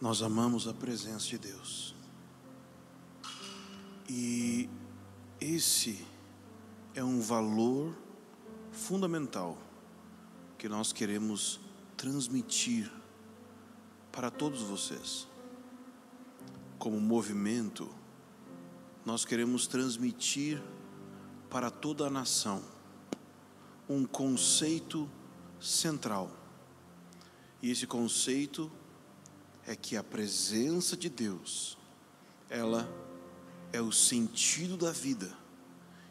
[0.00, 1.94] Nós amamos a presença de Deus.
[4.08, 4.68] E
[5.40, 6.06] esse
[6.94, 7.96] é um valor
[8.70, 9.56] fundamental
[10.58, 11.58] que nós queremos
[11.96, 12.92] transmitir
[14.12, 15.26] para todos vocês.
[16.78, 17.88] Como movimento,
[19.04, 20.62] nós queremos transmitir
[21.48, 22.62] para toda a nação
[23.88, 25.08] um conceito
[25.58, 26.30] central.
[27.62, 28.70] E esse conceito
[29.66, 31.76] é que a presença de Deus,
[32.48, 32.88] ela
[33.72, 35.36] é o sentido da vida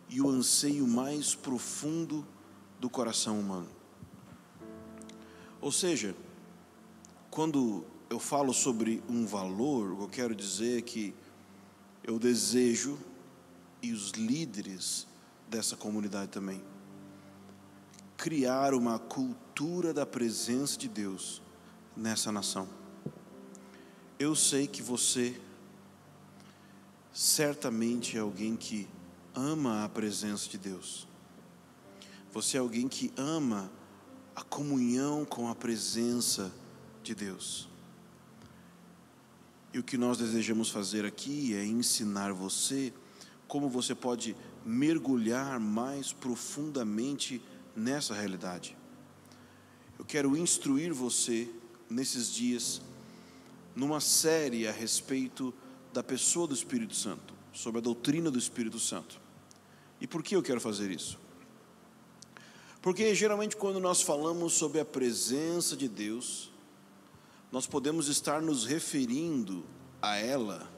[0.09, 2.27] e o anseio mais profundo
[2.79, 3.69] do coração humano.
[5.61, 6.15] Ou seja,
[7.31, 11.13] quando eu falo sobre um valor, eu quero dizer é que
[12.03, 12.99] eu desejo,
[13.81, 15.07] e os líderes
[15.49, 16.61] dessa comunidade também,
[18.17, 21.41] criar uma cultura da presença de Deus
[21.95, 22.84] nessa nação.
[24.17, 25.37] Eu sei que você
[27.13, 28.87] certamente é alguém que
[29.33, 31.05] ama a presença de Deus.
[32.31, 33.69] Você é alguém que ama
[34.33, 36.49] a comunhão com a presença
[37.03, 37.67] de Deus.
[39.73, 42.93] E o que nós desejamos fazer aqui é ensinar você
[43.49, 44.33] como você pode
[44.65, 47.41] mergulhar mais profundamente
[47.75, 48.77] nessa realidade.
[49.99, 51.49] Eu quero instruir você
[51.89, 52.81] nesses dias
[53.75, 55.53] numa série a respeito
[55.91, 59.19] da pessoa do Espírito Santo, sobre a doutrina do Espírito Santo.
[59.99, 61.19] E por que eu quero fazer isso?
[62.81, 66.51] Porque geralmente quando nós falamos sobre a presença de Deus,
[67.51, 69.65] nós podemos estar nos referindo
[70.01, 70.69] a ela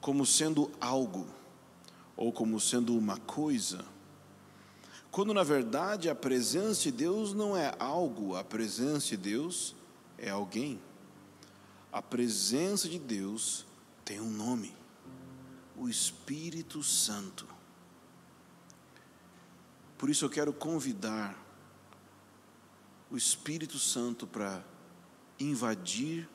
[0.00, 1.26] como sendo algo
[2.16, 3.84] ou como sendo uma coisa,
[5.10, 9.74] quando na verdade a presença de Deus não é algo, a presença de Deus
[10.16, 10.80] é alguém.
[11.92, 13.66] A presença de Deus
[14.04, 14.74] tem um nome:
[15.76, 17.46] o Espírito Santo.
[19.98, 21.36] Por isso eu quero convidar
[23.10, 24.64] o Espírito Santo para
[25.38, 26.28] invadir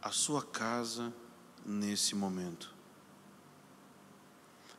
[0.00, 1.12] a sua casa
[1.66, 2.72] nesse momento.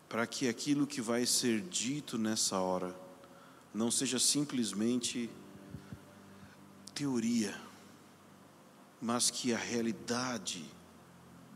[0.07, 2.95] Para que aquilo que vai ser dito nessa hora
[3.73, 5.29] não seja simplesmente
[6.93, 7.55] teoria,
[9.01, 10.63] mas que a realidade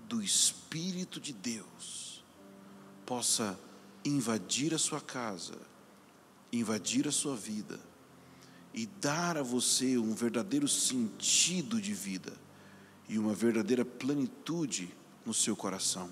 [0.07, 2.23] do Espírito de Deus
[3.06, 3.59] possa
[4.03, 5.57] invadir a sua casa,
[6.51, 7.79] invadir a sua vida
[8.73, 12.33] e dar a você um verdadeiro sentido de vida
[13.07, 14.94] e uma verdadeira plenitude
[15.25, 16.12] no seu coração.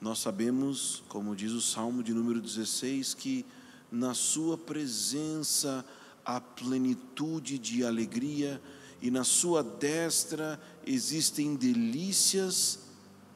[0.00, 3.44] Nós sabemos, como diz o Salmo de número 16, que
[3.90, 5.84] na Sua presença
[6.24, 8.60] há plenitude de alegria
[9.00, 12.80] e na sua destra existem delícias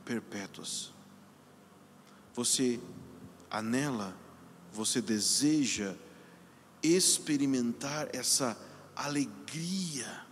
[0.04, 0.92] perpétuas.
[2.34, 2.80] Você
[3.50, 4.16] anela,
[4.72, 5.94] você deseja
[6.82, 8.56] experimentar essa
[8.96, 10.26] alegria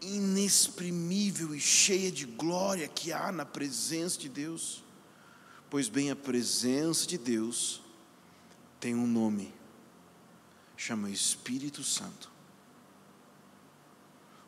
[0.00, 4.82] inexprimível e cheia de glória que há na presença de Deus.
[5.68, 7.82] Pois bem, a presença de Deus
[8.78, 9.52] tem um nome,
[10.76, 12.33] chama Espírito Santo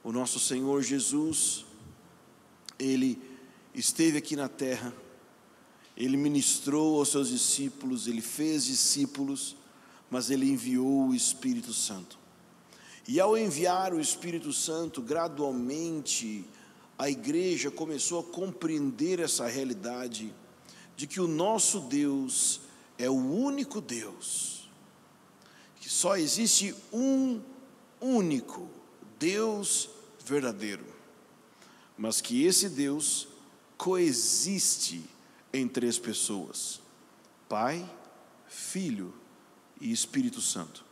[0.07, 1.67] o nosso Senhor Jesus,
[2.79, 3.21] ele
[3.75, 4.95] esteve aqui na terra,
[5.97, 9.57] ele ministrou aos seus discípulos, ele fez discípulos,
[10.09, 12.17] mas ele enviou o Espírito Santo.
[13.09, 16.45] E ao enviar o Espírito Santo, gradualmente
[16.97, 20.33] a igreja começou a compreender essa realidade
[20.97, 22.61] de que o nosso Deus
[22.97, 24.71] é o único Deus,
[25.81, 27.41] que só existe um
[28.01, 28.71] único
[29.19, 29.96] Deus
[30.33, 30.85] verdadeiro,
[31.97, 33.29] mas que esse Deus
[33.77, 35.03] coexiste
[35.53, 36.81] em três pessoas:
[37.49, 37.89] Pai,
[38.47, 39.15] Filho
[39.81, 40.85] e Espírito Santo.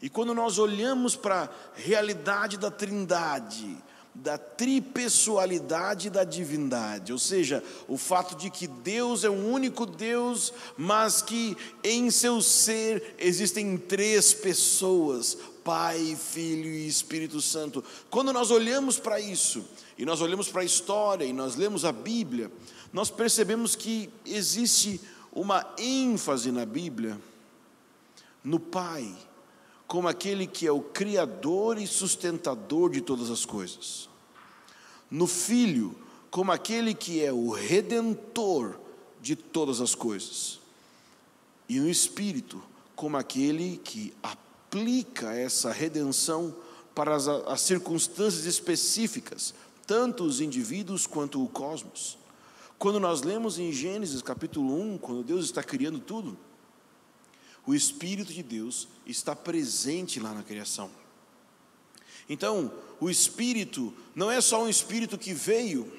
[0.00, 3.76] E quando nós olhamos para a realidade da Trindade,
[4.14, 10.52] da tripessoalidade da divindade, ou seja, o fato de que Deus é um único Deus,
[10.76, 15.38] mas que em seu ser existem três pessoas:
[15.68, 17.84] Pai, Filho e Espírito Santo.
[18.08, 19.62] Quando nós olhamos para isso,
[19.98, 22.50] e nós olhamos para a história, e nós lemos a Bíblia,
[22.90, 24.98] nós percebemos que existe
[25.30, 27.20] uma ênfase na Bíblia
[28.42, 29.14] no Pai,
[29.86, 34.08] como aquele que é o Criador e sustentador de todas as coisas,
[35.10, 35.94] no Filho,
[36.30, 38.80] como aquele que é o Redentor
[39.20, 40.60] de todas as coisas,
[41.68, 42.58] e no Espírito,
[42.96, 46.54] como aquele que apoia aplica essa redenção
[46.94, 49.54] para as, as circunstâncias específicas
[49.86, 52.18] tanto os indivíduos quanto o cosmos.
[52.78, 56.36] Quando nós lemos em Gênesis capítulo 1, quando Deus está criando tudo,
[57.66, 60.90] o Espírito de Deus está presente lá na criação.
[62.28, 62.70] Então,
[63.00, 65.90] o Espírito não é só um Espírito que veio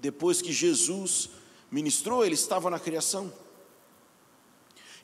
[0.00, 1.30] depois que Jesus
[1.70, 3.32] ministrou, ele estava na criação.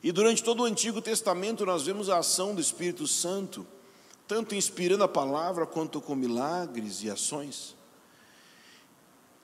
[0.03, 3.65] E durante todo o Antigo Testamento nós vemos a ação do Espírito Santo,
[4.27, 7.75] tanto inspirando a palavra quanto com milagres e ações.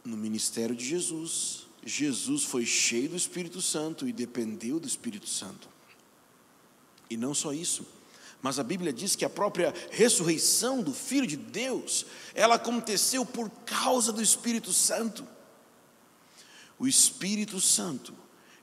[0.03, 5.69] No ministério de Jesus, Jesus foi cheio do Espírito Santo e dependeu do Espírito Santo.
[7.09, 7.85] E não só isso,
[8.41, 13.49] mas a Bíblia diz que a própria ressurreição do Filho de Deus, ela aconteceu por
[13.65, 15.27] causa do Espírito Santo.
[16.79, 18.13] O Espírito Santo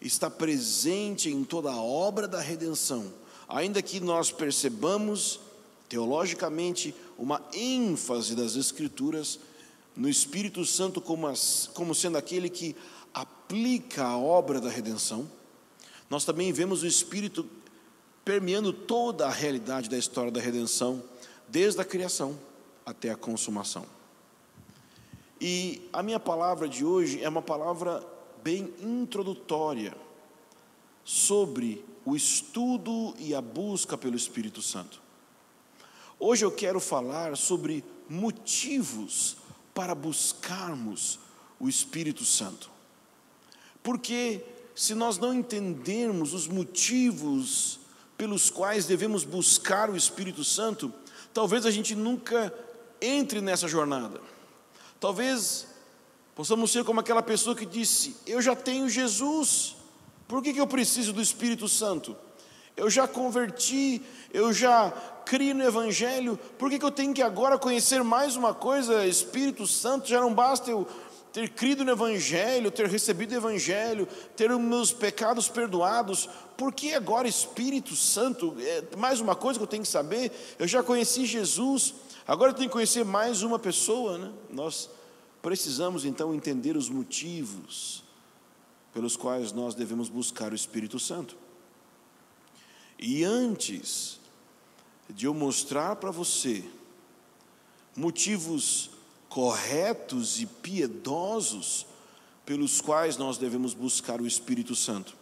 [0.04, 3.10] está presente em toda a obra da redenção,
[3.48, 5.40] ainda que nós percebamos
[5.88, 9.38] teologicamente uma ênfase das Escrituras
[9.96, 12.76] no Espírito Santo como, as, como sendo aquele que
[13.14, 15.30] aplica a obra da redenção.
[16.10, 17.48] Nós também vemos o Espírito
[18.24, 21.02] permeando toda a realidade da história da redenção,
[21.48, 22.38] desde a criação
[22.84, 23.86] até a consumação.
[25.40, 28.13] E a minha palavra de hoje é uma palavra
[28.44, 29.96] bem introdutória
[31.02, 35.00] sobre o estudo e a busca pelo Espírito Santo.
[36.20, 39.38] Hoje eu quero falar sobre motivos
[39.73, 41.19] para buscarmos
[41.58, 42.70] o Espírito Santo.
[43.82, 44.44] Porque
[44.75, 47.81] se nós não entendermos os motivos
[48.14, 50.93] pelos quais devemos buscar o Espírito Santo,
[51.32, 52.52] talvez a gente nunca
[53.00, 54.20] entre nessa jornada.
[55.00, 55.67] Talvez
[56.34, 59.76] possamos ser como aquela pessoa que disse: Eu já tenho Jesus,
[60.26, 62.16] por que, que eu preciso do Espírito Santo?
[62.76, 64.02] Eu já converti,
[64.32, 64.90] eu já
[65.25, 69.06] crio no Evangelho, por que, que eu tenho que agora conhecer mais uma coisa?
[69.06, 70.86] Espírito Santo, já não basta eu
[71.32, 76.94] ter crido no Evangelho, ter recebido o Evangelho, ter os meus pecados perdoados, por que
[76.94, 78.56] agora Espírito Santo?
[78.60, 81.94] É mais uma coisa que eu tenho que saber, eu já conheci Jesus,
[82.26, 84.31] agora eu tenho que conhecer mais uma pessoa, né?
[84.50, 84.88] Nós
[85.44, 88.02] precisamos então entender os motivos
[88.94, 91.37] pelos quais nós devemos buscar o Espírito Santo.
[92.99, 94.19] E antes
[95.11, 96.64] de eu mostrar para você
[97.94, 98.88] motivos
[99.29, 101.87] corretos e piedosos
[102.46, 105.14] pelos quais nós devemos buscar o Espírito Santo.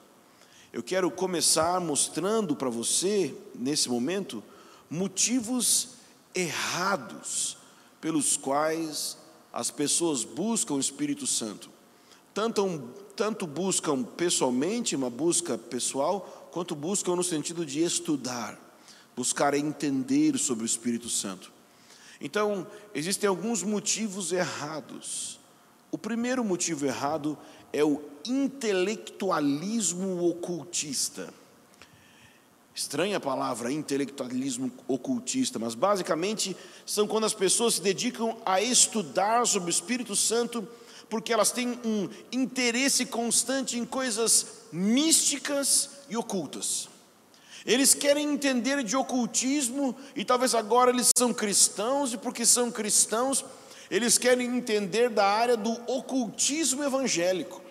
[0.73, 4.41] Eu quero começar mostrando para você, nesse momento,
[4.89, 5.95] motivos
[6.33, 7.57] errados
[8.01, 9.21] pelos quais
[9.53, 11.71] as pessoas buscam o Espírito Santo.
[12.33, 18.59] Tanto, tanto buscam pessoalmente, uma busca pessoal, quanto buscam no sentido de estudar,
[19.15, 21.53] buscar entender sobre o Espírito Santo.
[22.21, 25.39] Então, existem alguns motivos errados.
[25.91, 27.37] O primeiro motivo errado
[27.73, 31.35] é o intelectualismo ocultista.
[32.75, 39.47] Estranha a palavra intelectualismo ocultista, mas basicamente são quando as pessoas se dedicam a estudar
[39.47, 40.67] sobre o Espírito Santo,
[41.11, 46.89] porque elas têm um interesse constante em coisas místicas e ocultas.
[47.67, 53.45] Eles querem entender de ocultismo e talvez agora eles são cristãos e porque são cristãos,
[53.91, 57.63] eles querem entender da área do ocultismo evangélico,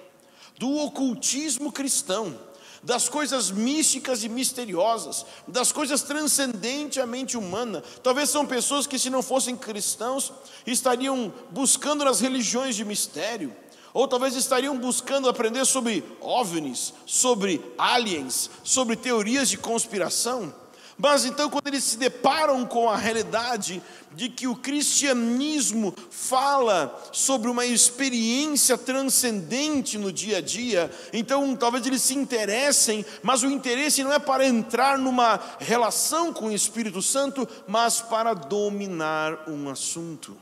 [0.59, 2.39] do ocultismo cristão,
[2.83, 7.83] das coisas místicas e misteriosas, das coisas transcendentes à mente humana.
[8.01, 10.31] Talvez são pessoas que se não fossem cristãos,
[10.65, 13.55] estariam buscando nas religiões de mistério,
[13.93, 20.60] ou talvez estariam buscando aprender sobre OVNIs, sobre aliens, sobre teorias de conspiração.
[20.97, 23.81] Mas então, quando eles se deparam com a realidade
[24.13, 31.85] de que o cristianismo fala sobre uma experiência transcendente no dia a dia, então talvez
[31.85, 37.01] eles se interessem, mas o interesse não é para entrar numa relação com o Espírito
[37.01, 40.37] Santo, mas para dominar um assunto.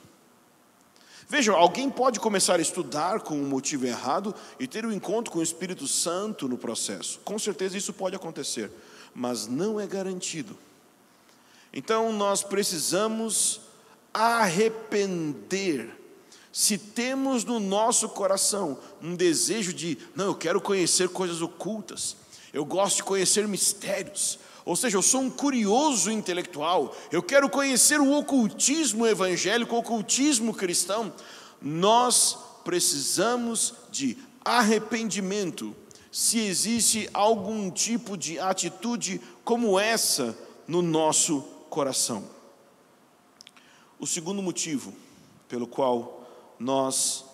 [1.32, 5.38] Vejam, alguém pode começar a estudar com um motivo errado e ter um encontro com
[5.38, 7.20] o Espírito Santo no processo.
[7.24, 8.72] Com certeza isso pode acontecer,
[9.20, 10.58] mas não é garantido.
[11.74, 13.60] Então nós precisamos
[14.14, 15.94] arrepender.
[16.54, 22.16] Se temos no nosso coração um desejo de, não, eu quero conhecer coisas ocultas,
[22.54, 28.00] eu gosto de conhecer mistérios, ou seja, eu sou um curioso intelectual, eu quero conhecer
[28.00, 31.12] o ocultismo evangélico, o ocultismo cristão.
[31.62, 35.76] Nós precisamos de arrependimento
[36.12, 40.36] se existe algum tipo de atitude como essa
[40.68, 42.28] no nosso coração.
[44.00, 44.94] O segundo motivo
[45.48, 47.26] pelo qual nós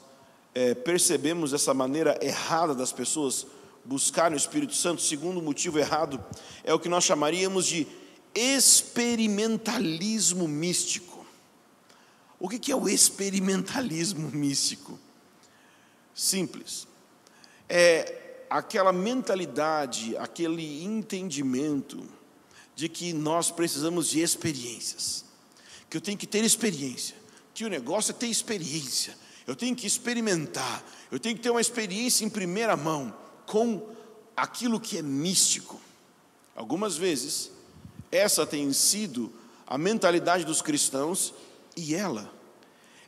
[0.54, 3.48] é, percebemos essa maneira errada das pessoas
[3.84, 6.24] buscarem o Espírito Santo, segundo motivo errado,
[6.64, 7.88] é o que nós chamaríamos de
[8.34, 11.26] experimentalismo místico.
[12.40, 15.00] O que é o experimentalismo místico?
[16.14, 16.88] Simples.
[17.70, 18.25] É
[18.58, 22.02] aquela mentalidade, aquele entendimento
[22.74, 25.26] de que nós precisamos de experiências,
[25.90, 27.18] que eu tenho que ter experiência,
[27.54, 30.82] que o negócio é ter experiência, eu tenho que experimentar,
[31.12, 33.14] eu tenho que ter uma experiência em primeira mão
[33.46, 33.90] com
[34.38, 35.78] aquilo que é místico.
[36.56, 37.52] Algumas vezes,
[38.10, 39.34] essa tem sido
[39.68, 41.34] a mentalidade dos cristãos
[41.76, 42.34] e ela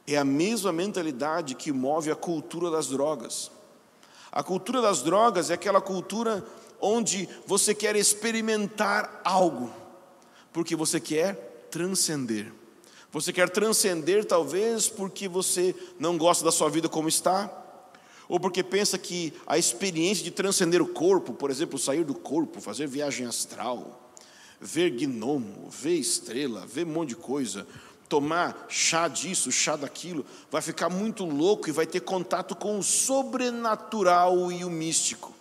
[0.06, 3.50] é a mesma mentalidade que move a cultura das drogas.
[4.38, 6.46] A cultura das drogas é aquela cultura
[6.80, 9.74] onde você quer experimentar algo,
[10.54, 12.54] porque você quer transcender.
[13.12, 17.52] Você quer transcender, talvez, porque você não gosta da sua vida como está,
[18.30, 22.62] ou porque pensa que a experiência de transcender o corpo, por exemplo, sair do corpo,
[22.62, 24.14] fazer viagem astral,
[24.62, 27.66] ver gnomo, ver estrela, ver um monte de coisa,
[28.08, 32.84] tomar chá disso, chá daquilo, vai ficar muito louco e vai ter contato com o
[32.84, 35.34] sobrenatural e o místico.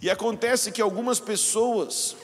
[0.00, 2.16] E acontece que algumas pessoas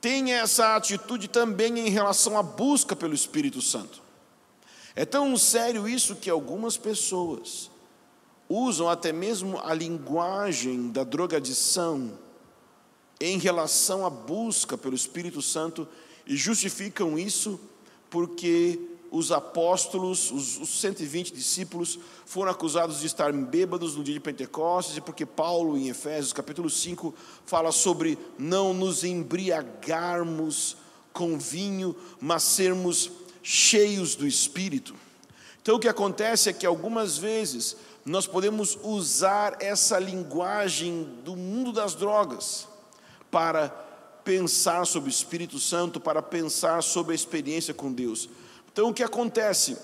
[0.00, 4.02] têm essa atitude também em relação à busca pelo Espírito Santo.
[4.96, 7.70] É tão sério isso que algumas pessoas
[8.48, 12.18] usam até mesmo a linguagem da drogadição
[13.20, 15.88] em relação à busca pelo Espírito Santo
[16.26, 17.58] e justificam isso
[18.14, 18.78] porque
[19.10, 24.96] os apóstolos, os, os 120 discípulos, foram acusados de estar bêbados no dia de Pentecostes,
[24.96, 27.12] e porque Paulo, em Efésios capítulo 5,
[27.44, 30.76] fala sobre não nos embriagarmos
[31.12, 33.10] com vinho, mas sermos
[33.42, 34.94] cheios do Espírito.
[35.60, 41.72] Então o que acontece é que algumas vezes nós podemos usar essa linguagem do mundo
[41.72, 42.68] das drogas
[43.28, 43.83] para
[44.24, 48.28] pensar sobre o Espírito Santo, para pensar sobre a experiência com Deus.
[48.72, 49.76] Então o que acontece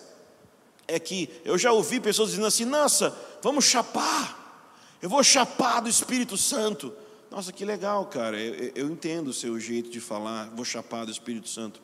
[0.89, 5.89] é que eu já ouvi pessoas dizendo assim: nossa, vamos chapar, eu vou chapar do
[5.89, 6.93] Espírito Santo.
[7.31, 11.13] Nossa, que legal, cara, eu, eu entendo o seu jeito de falar, vou chapar do
[11.13, 11.81] Espírito Santo.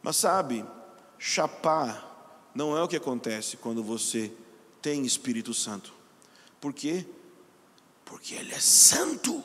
[0.00, 0.64] Mas sabe,
[1.18, 4.32] chapar não é o que acontece quando você
[4.80, 5.92] tem Espírito Santo.
[6.60, 7.04] Por quê?
[8.04, 9.42] Porque Ele é santo.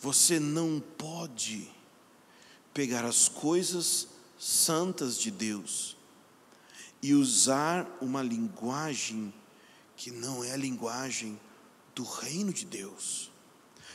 [0.00, 1.70] Você não pode
[2.74, 5.96] pegar as coisas santas de Deus
[7.02, 9.32] e usar uma linguagem
[9.96, 11.40] que não é a linguagem
[11.94, 13.30] do reino de Deus.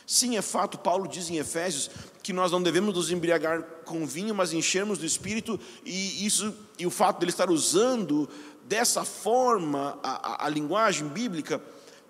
[0.08, 1.90] Sim, é fato, Paulo diz em Efésios
[2.22, 6.86] que nós não devemos nos embriagar com vinho, mas enchermos do Espírito, e isso e
[6.86, 8.28] o fato dele estar usando
[8.66, 11.62] dessa forma a, a, a linguagem bíblica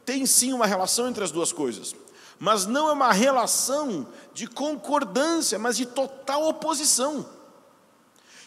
[0.05, 1.95] tem sim uma relação entre as duas coisas,
[2.41, 7.24] mas não é uma relação de concordância, mas de total oposição.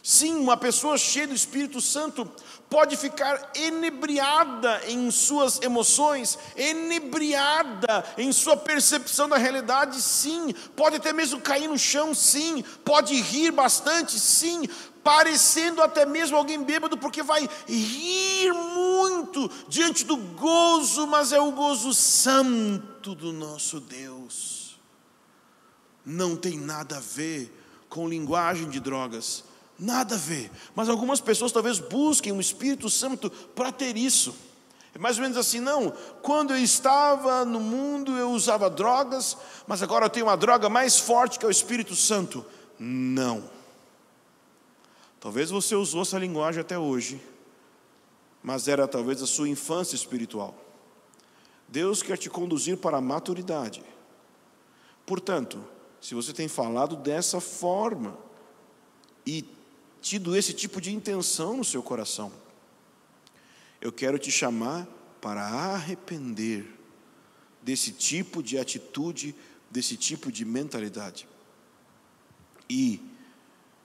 [0.03, 2.29] Sim, uma pessoa cheia do Espírito Santo
[2.69, 11.13] pode ficar enebriada em suas emoções, enebriada em sua percepção da realidade, sim, pode até
[11.13, 14.69] mesmo cair no chão, sim, pode rir bastante, sim,
[15.05, 21.53] parecendo até mesmo alguém bêbado, porque vai rir muito diante do gozo, mas é o
[21.53, 24.81] gozo santo do nosso Deus.
[26.05, 27.55] Não tem nada a ver
[27.89, 29.45] com linguagem de drogas
[29.79, 30.51] Nada a ver.
[30.75, 34.35] Mas algumas pessoas talvez busquem o Espírito Santo para ter isso.
[34.95, 35.93] É mais ou menos assim, não.
[36.23, 40.99] Quando eu estava no mundo, eu usava drogas, mas agora eu tenho uma droga mais
[40.99, 42.47] forte que é o Espírito Santo.
[42.79, 43.43] Não.
[45.25, 47.19] Talvez você usou essa linguagem até hoje,
[48.43, 50.55] mas era talvez a sua infância espiritual.
[51.67, 53.83] Deus quer te conduzir para a maturidade.
[55.07, 55.65] Portanto,
[55.99, 58.19] se você tem falado dessa forma
[59.27, 59.47] e
[60.03, 62.31] tido esse tipo de intenção no seu coração.
[63.81, 64.87] Eu quero te chamar
[65.23, 66.67] para arrepender
[67.63, 69.35] desse tipo de atitude,
[69.71, 71.27] desse tipo de mentalidade.
[72.69, 73.01] E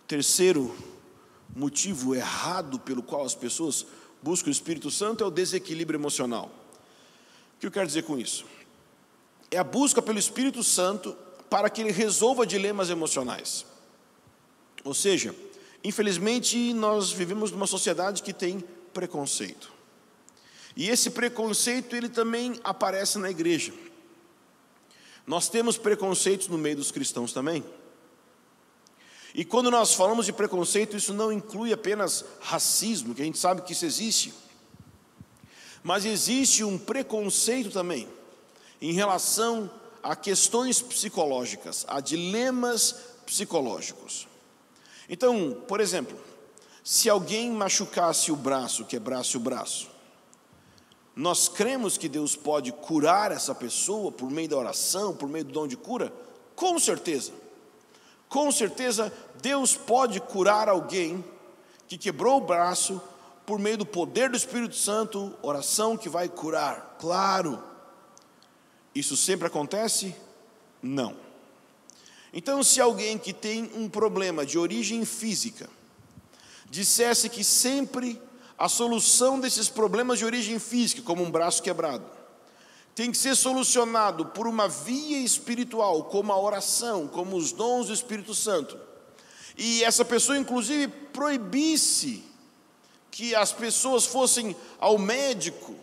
[0.06, 0.76] terceiro
[1.56, 3.86] motivo errado pelo qual as pessoas
[4.22, 6.52] buscam o Espírito Santo é o desequilíbrio emocional.
[7.56, 8.46] O que eu quero dizer com isso?
[9.52, 11.16] É a busca pelo Espírito Santo
[11.50, 13.66] para que ele resolva dilemas emocionais.
[14.84, 15.36] Ou seja,
[15.84, 18.64] Infelizmente, nós vivemos numa sociedade que tem
[18.94, 19.72] preconceito.
[20.76, 23.74] E esse preconceito, ele também aparece na igreja.
[25.26, 27.64] Nós temos preconceitos no meio dos cristãos também.
[29.34, 33.62] E quando nós falamos de preconceito, isso não inclui apenas racismo, que a gente sabe
[33.62, 34.34] que isso existe,
[35.82, 38.08] Mas existe um preconceito também
[38.82, 39.72] em relação
[40.04, 42.96] a questões psicológicas, a dilemas
[43.26, 44.28] psicológicos.
[45.08, 46.20] Então, por exemplo,
[46.84, 49.90] se alguém machucasse o braço, quebrasse o braço,
[51.16, 55.52] nós cremos que Deus pode curar essa pessoa por meio da oração, por meio do
[55.52, 56.14] dom de cura?
[56.56, 57.34] Com certeza.
[58.30, 61.26] Com certeza, Deus pode curar alguém
[61.88, 63.02] que quebrou o braço
[63.46, 66.98] por meio do poder do Espírito Santo, oração que vai curar.
[67.00, 67.62] Claro.
[68.94, 70.16] Isso sempre acontece?
[70.82, 71.18] Não.
[72.32, 75.68] Então, se alguém que tem um problema de origem física
[76.70, 78.22] dissesse que sempre
[78.56, 82.06] a solução desses problemas de origem física, como um braço quebrado,
[82.96, 87.94] tem que ser solucionado por uma via espiritual, como a oração, como os dons do
[87.94, 88.78] Espírito Santo,
[89.58, 92.24] e essa pessoa, inclusive, proibisse
[93.12, 95.76] que as pessoas fossem ao médico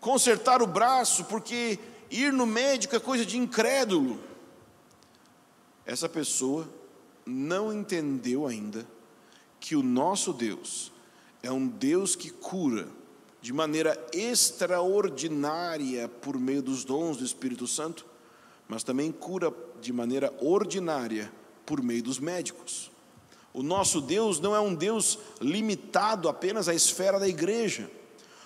[0.00, 1.78] consertar o braço, porque
[2.10, 4.22] ir no médico é coisa de incrédulo.
[5.86, 6.68] Essa pessoa
[7.24, 8.86] não entendeu ainda
[9.58, 10.92] que o nosso Deus
[11.42, 12.88] é um Deus que cura
[13.40, 18.04] de maneira extraordinária por meio dos dons do Espírito Santo,
[18.66, 21.32] mas também cura de maneira ordinária
[21.64, 22.90] por meio dos médicos.
[23.52, 27.90] O nosso Deus não é um Deus limitado apenas à esfera da igreja.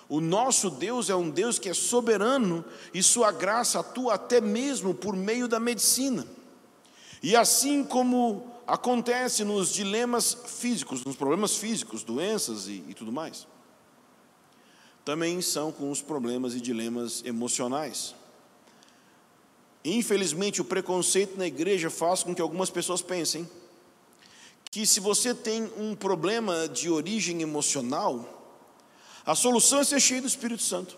[0.07, 4.93] O nosso Deus é um Deus que é soberano e sua graça atua até mesmo
[4.93, 6.25] por meio da medicina.
[7.21, 13.47] E assim como acontece nos dilemas físicos, nos problemas físicos, doenças e, e tudo mais,
[15.05, 18.15] também são com os problemas e dilemas emocionais.
[19.83, 23.49] Infelizmente, o preconceito na igreja faz com que algumas pessoas pensem
[24.71, 28.55] que se você tem um problema de origem emocional,
[29.25, 30.97] a solução é ser cheio do Espírito Santo.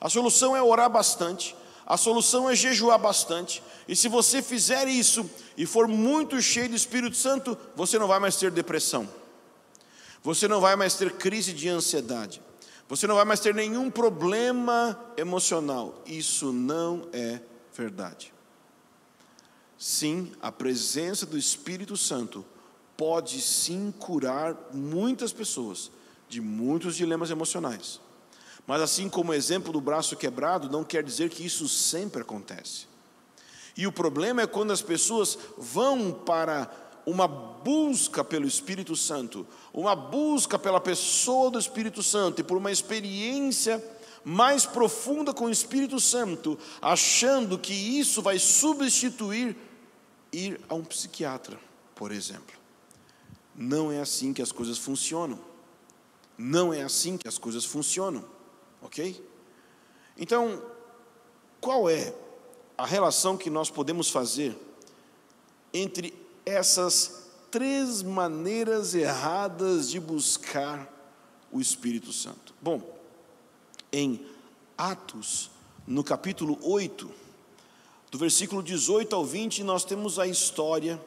[0.00, 3.62] A solução é orar bastante, a solução é jejuar bastante.
[3.86, 8.18] E se você fizer isso e for muito cheio do Espírito Santo, você não vai
[8.18, 9.08] mais ter depressão.
[10.22, 12.42] Você não vai mais ter crise de ansiedade.
[12.88, 16.02] Você não vai mais ter nenhum problema emocional.
[16.06, 17.40] Isso não é
[17.74, 18.32] verdade.
[19.78, 22.44] Sim, a presença do Espírito Santo
[22.96, 25.90] pode sim curar muitas pessoas
[26.28, 28.00] de muitos dilemas emocionais.
[28.66, 32.86] Mas assim como o exemplo do braço quebrado, não quer dizer que isso sempre acontece.
[33.76, 36.68] E o problema é quando as pessoas vão para
[37.06, 42.70] uma busca pelo Espírito Santo, uma busca pela pessoa do Espírito Santo e por uma
[42.70, 43.82] experiência
[44.24, 49.56] mais profunda com o Espírito Santo, achando que isso vai substituir
[50.32, 51.58] ir a um psiquiatra,
[51.94, 52.56] por exemplo.
[53.54, 55.38] Não é assim que as coisas funcionam.
[56.36, 58.24] Não é assim que as coisas funcionam,
[58.80, 59.20] ok?
[60.16, 60.62] Então,
[61.60, 62.14] qual é
[62.76, 64.56] a relação que nós podemos fazer
[65.74, 66.14] entre
[66.48, 70.90] essas três maneiras erradas de buscar
[71.52, 72.54] o Espírito Santo?
[72.60, 72.82] Bom,
[73.92, 74.24] em
[74.76, 75.50] Atos,
[75.86, 77.10] no capítulo 8,
[78.10, 81.00] do versículo 18 ao 20, nós temos a história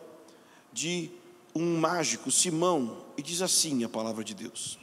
[0.71, 1.11] de
[1.55, 4.77] um mágico, Simão, e diz assim a palavra de Deus: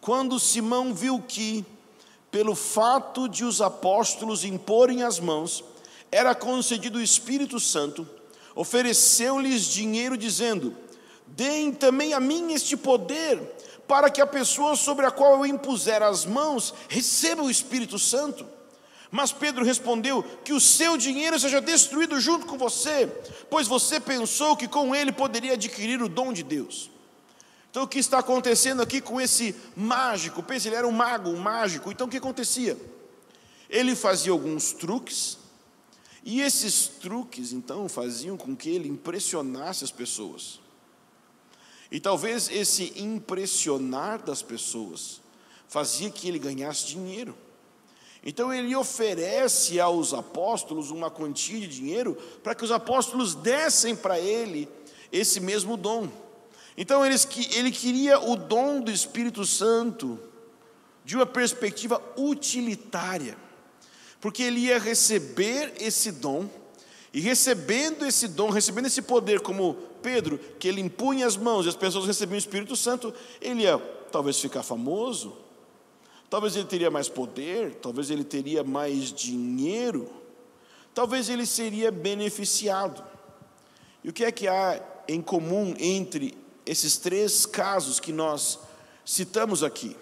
[0.00, 1.64] Quando Simão viu que,
[2.30, 5.64] pelo fato de os apóstolos imporem as mãos,
[6.10, 8.06] era concedido o Espírito Santo,
[8.60, 10.76] ofereceu-lhes dinheiro, dizendo:
[11.26, 13.40] Deem também a mim este poder,
[13.88, 18.46] para que a pessoa sobre a qual eu impuser as mãos receba o Espírito Santo.
[19.10, 23.06] Mas Pedro respondeu: Que o seu dinheiro seja destruído junto com você,
[23.48, 26.90] pois você pensou que com ele poderia adquirir o dom de Deus.
[27.70, 30.42] Então, o que está acontecendo aqui com esse mágico?
[30.42, 31.90] Pense, ele era um mago, um mágico.
[31.90, 32.76] Então, o que acontecia?
[33.70, 35.38] Ele fazia alguns truques,
[36.24, 40.60] e esses truques, então, faziam com que ele impressionasse as pessoas.
[41.90, 45.20] E talvez esse impressionar das pessoas
[45.66, 47.34] fazia que ele ganhasse dinheiro.
[48.22, 54.20] Então ele oferece aos apóstolos uma quantia de dinheiro para que os apóstolos dessem para
[54.20, 54.68] ele
[55.10, 56.08] esse mesmo dom.
[56.76, 60.18] Então eles, ele queria o dom do Espírito Santo
[61.04, 63.36] de uma perspectiva utilitária,
[64.20, 66.48] porque ele ia receber esse dom,
[67.12, 71.68] e recebendo esse dom, recebendo esse poder, como Pedro, que ele impunha as mãos e
[71.68, 73.78] as pessoas recebiam o Espírito Santo, ele ia
[74.12, 75.36] talvez ficar famoso,
[76.28, 80.08] talvez ele teria mais poder, talvez ele teria mais dinheiro,
[80.94, 83.04] talvez ele seria beneficiado.
[84.04, 88.60] E o que é que há em comum entre esses três casos que nós
[89.04, 89.96] citamos aqui?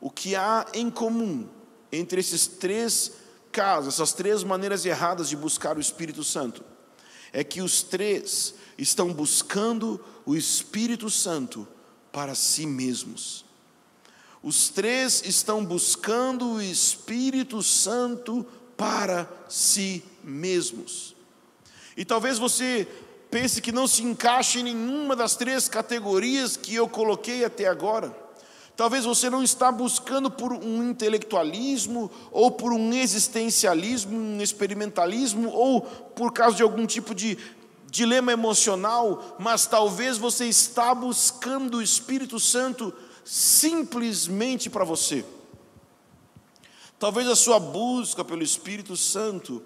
[0.00, 1.46] o que há em comum
[1.92, 3.12] entre esses três
[3.52, 6.64] casos, essas três maneiras erradas de buscar o Espírito Santo,
[7.32, 11.66] é que os três estão buscando o Espírito Santo
[12.12, 13.44] para si mesmos.
[14.42, 21.14] Os três estão buscando o Espírito Santo para si mesmos.
[21.96, 22.88] E talvez você
[23.30, 28.16] pense que não se encaixe em nenhuma das três categorias que eu coloquei até agora.
[28.80, 35.82] Talvez você não está buscando por um intelectualismo, ou por um existencialismo, um experimentalismo, ou
[35.82, 37.36] por causa de algum tipo de
[37.90, 42.90] dilema emocional, mas talvez você está buscando o Espírito Santo
[43.22, 45.26] simplesmente para você.
[46.98, 49.62] Talvez a sua busca pelo Espírito Santo,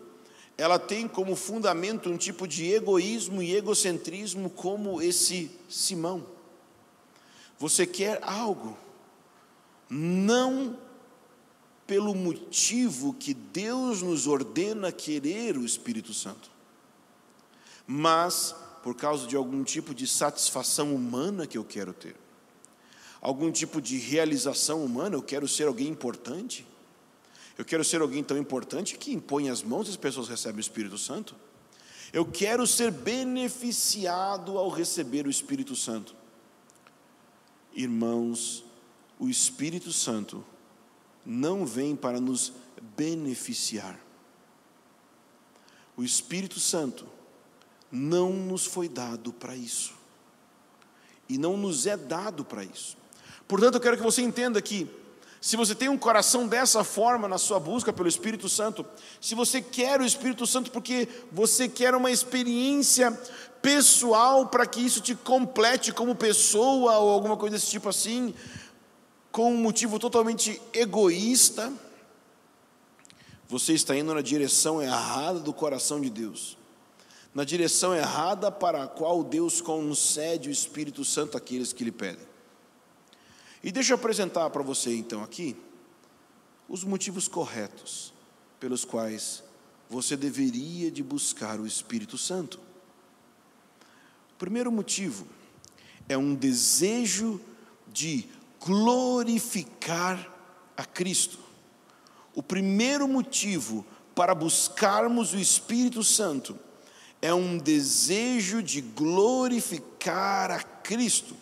[0.58, 6.26] ela tem como fundamento um tipo de egoísmo e egocentrismo como esse Simão.
[7.60, 8.76] Você quer algo,
[9.88, 10.78] não
[11.86, 16.50] pelo motivo que Deus nos ordena querer o Espírito Santo,
[17.86, 22.16] mas por causa de algum tipo de satisfação humana que eu quero ter,
[23.20, 26.66] algum tipo de realização humana, eu quero ser alguém importante,
[27.56, 30.60] eu quero ser alguém tão importante que impõe as mãos e as pessoas recebem o
[30.60, 31.36] Espírito Santo.
[32.12, 36.14] Eu quero ser beneficiado ao receber o Espírito Santo.
[37.72, 38.63] Irmãos,
[39.24, 40.44] o Espírito Santo
[41.24, 42.52] não vem para nos
[42.94, 43.98] beneficiar.
[45.96, 47.06] O Espírito Santo
[47.90, 49.94] não nos foi dado para isso.
[51.26, 52.98] E não nos é dado para isso.
[53.48, 54.86] Portanto, eu quero que você entenda que,
[55.40, 58.84] se você tem um coração dessa forma na sua busca pelo Espírito Santo,
[59.22, 63.10] se você quer o Espírito Santo porque você quer uma experiência
[63.62, 68.34] pessoal para que isso te complete como pessoa ou alguma coisa desse tipo assim,
[69.34, 71.72] com um motivo totalmente egoísta,
[73.48, 76.56] você está indo na direção errada do coração de Deus,
[77.34, 82.24] na direção errada para a qual Deus concede o Espírito Santo àqueles que lhe pedem.
[83.60, 85.56] E deixa eu apresentar para você então aqui
[86.68, 88.14] os motivos corretos
[88.60, 89.42] pelos quais
[89.90, 92.60] você deveria de buscar o Espírito Santo.
[94.32, 95.26] O primeiro motivo
[96.08, 97.40] é um desejo
[97.92, 98.28] de
[98.64, 100.32] glorificar
[100.74, 101.38] a Cristo.
[102.34, 106.58] O primeiro motivo para buscarmos o Espírito Santo
[107.20, 111.36] é um desejo de glorificar a Cristo.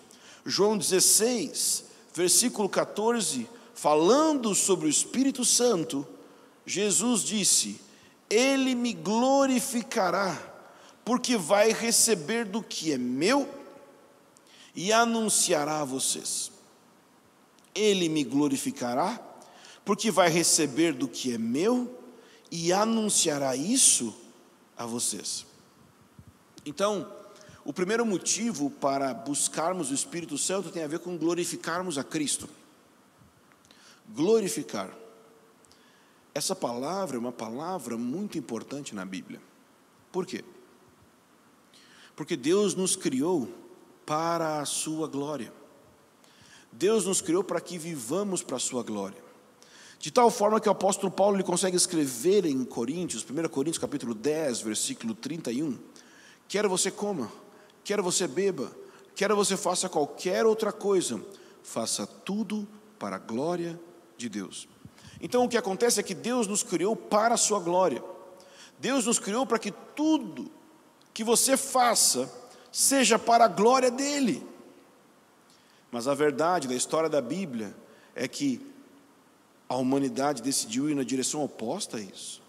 [0.44, 6.06] João 16, versículo 14, falando sobre o Espírito Santo,
[6.66, 7.80] Jesus disse:
[8.28, 10.36] Ele me glorificará,
[11.04, 13.48] porque vai receber do que é meu
[14.74, 16.51] e anunciará a vocês
[17.74, 19.20] ele me glorificará,
[19.84, 21.98] porque vai receber do que é meu
[22.50, 24.14] e anunciará isso
[24.76, 25.46] a vocês.
[26.64, 27.10] Então,
[27.64, 32.48] o primeiro motivo para buscarmos o Espírito Santo tem a ver com glorificarmos a Cristo.
[34.08, 34.90] Glorificar.
[36.34, 39.40] Essa palavra é uma palavra muito importante na Bíblia.
[40.10, 40.44] Por quê?
[42.16, 43.48] Porque Deus nos criou
[44.04, 45.52] para a sua glória.
[46.72, 49.22] Deus nos criou para que vivamos para a sua glória.
[49.98, 54.14] De tal forma que o apóstolo Paulo ele consegue escrever em Coríntios, 1 Coríntios capítulo
[54.14, 55.78] 10, versículo 31,
[56.48, 57.30] quer você coma,
[57.84, 58.72] quer você beba,
[59.14, 61.24] quer você faça qualquer outra coisa,
[61.62, 62.66] faça tudo
[62.98, 63.78] para a glória
[64.16, 64.66] de Deus.
[65.20, 68.02] Então o que acontece é que Deus nos criou para a sua glória.
[68.80, 70.50] Deus nos criou para que tudo
[71.14, 72.28] que você faça
[72.72, 74.44] seja para a glória dele.
[75.92, 77.76] Mas a verdade da história da Bíblia
[78.14, 78.66] é que
[79.68, 82.42] a humanidade decidiu ir na direção oposta a isso.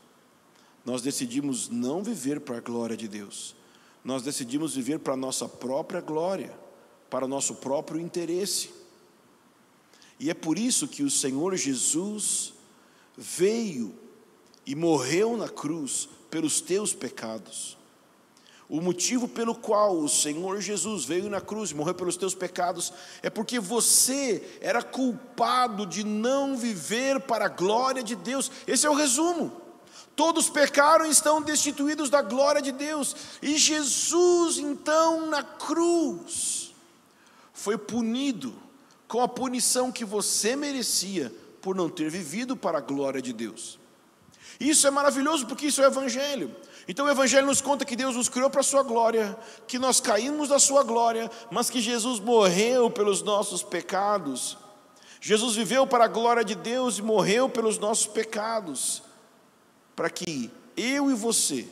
[0.85, 3.53] Nós decidimos não viver para a glória de Deus.
[4.03, 6.57] Nós decidimos viver para a nossa própria glória,
[7.09, 8.71] para o nosso próprio interesse.
[10.19, 12.53] E é por isso que o Senhor Jesus
[13.17, 13.93] veio
[14.65, 17.77] e morreu na cruz pelos teus pecados.
[18.73, 22.91] O motivo pelo qual o Senhor Jesus veio na cruz e morreu pelos teus pecados
[23.21, 28.49] é porque você era culpado de não viver para a glória de Deus.
[28.65, 29.55] Esse é o resumo.
[30.15, 33.15] Todos pecaram e estão destituídos da glória de Deus.
[33.43, 36.73] E Jesus, então, na cruz,
[37.53, 38.55] foi punido
[39.07, 41.31] com a punição que você merecia
[41.61, 43.77] por não ter vivido para a glória de Deus.
[44.59, 46.55] Isso é maravilhoso porque isso é o Evangelho.
[46.87, 49.99] Então o Evangelho nos conta que Deus nos criou para a Sua glória, que nós
[49.99, 54.57] caímos da Sua glória, mas que Jesus morreu pelos nossos pecados.
[55.21, 59.01] Jesus viveu para a glória de Deus e morreu pelos nossos pecados,
[59.95, 61.65] para que eu e você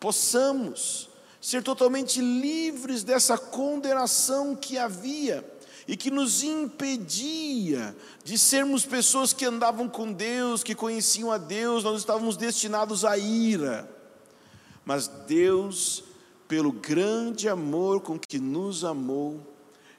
[0.00, 1.08] possamos
[1.40, 5.48] ser totalmente livres dessa condenação que havia
[5.86, 11.84] e que nos impedia de sermos pessoas que andavam com Deus, que conheciam a Deus,
[11.84, 13.95] nós estávamos destinados à ira.
[14.86, 16.04] Mas Deus,
[16.46, 19.40] pelo grande amor com que nos amou,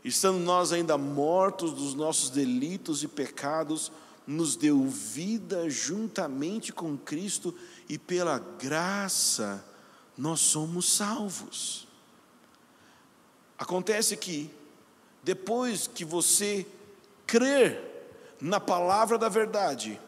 [0.02, 3.92] estando nós ainda mortos dos nossos delitos e pecados,
[4.26, 7.54] nos deu vida juntamente com Cristo
[7.90, 9.64] e pela graça
[10.18, 11.86] nós somos salvos.
[13.58, 14.50] Acontece que,
[15.22, 16.66] depois que você
[17.26, 17.84] crer
[18.40, 20.00] na palavra da verdade,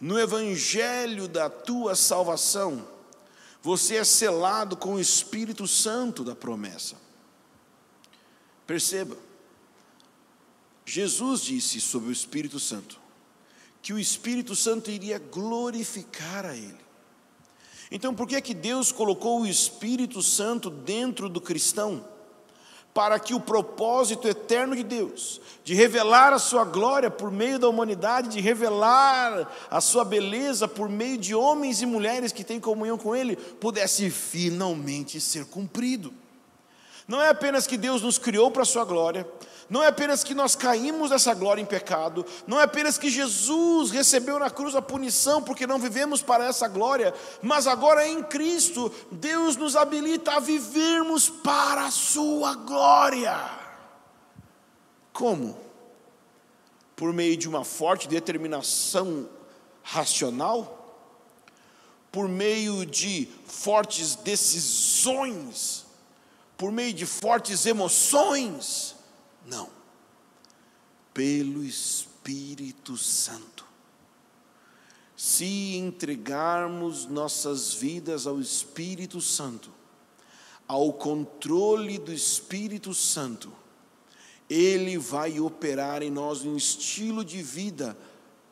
[0.00, 2.93] no evangelho da tua salvação,
[3.64, 6.96] você é selado com o Espírito Santo da promessa.
[8.66, 9.16] Perceba,
[10.84, 13.00] Jesus disse sobre o Espírito Santo
[13.80, 16.84] que o Espírito Santo iria glorificar a Ele.
[17.90, 22.06] Então, por que é que Deus colocou o Espírito Santo dentro do cristão?
[22.94, 27.68] Para que o propósito eterno de Deus, de revelar a sua glória por meio da
[27.68, 32.96] humanidade, de revelar a sua beleza por meio de homens e mulheres que têm comunhão
[32.96, 36.14] com Ele, pudesse finalmente ser cumprido.
[37.06, 39.26] Não é apenas que Deus nos criou para a sua glória,
[39.68, 43.90] não é apenas que nós caímos dessa glória em pecado, não é apenas que Jesus
[43.90, 48.92] recebeu na cruz a punição porque não vivemos para essa glória, mas agora em Cristo,
[49.10, 53.38] Deus nos habilita a vivermos para a Sua glória.
[55.12, 55.58] Como?
[56.96, 59.28] Por meio de uma forte determinação
[59.82, 60.80] racional?
[62.12, 65.83] Por meio de fortes decisões?
[66.56, 68.94] Por meio de fortes emoções?
[69.46, 69.68] Não.
[71.12, 73.64] Pelo Espírito Santo.
[75.16, 79.72] Se entregarmos nossas vidas ao Espírito Santo,
[80.66, 83.52] ao controle do Espírito Santo,
[84.48, 87.96] ele vai operar em nós um estilo de vida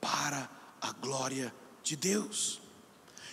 [0.01, 2.62] para a glória de Deus.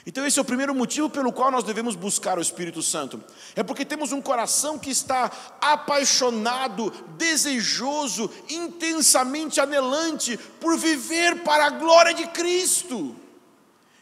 [0.06, 3.22] Então, esse é o primeiro motivo pelo qual nós devemos buscar o Espírito Santo.
[3.56, 11.70] É porque temos um coração que está apaixonado, desejoso, intensamente anelante por viver para a
[11.70, 13.16] glória de Cristo.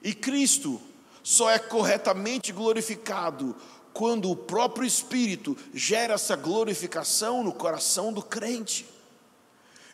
[0.04, 0.80] E Cristo
[1.24, 3.56] só é corretamente glorificado
[3.92, 8.86] quando o próprio Espírito gera essa glorificação no coração do crente.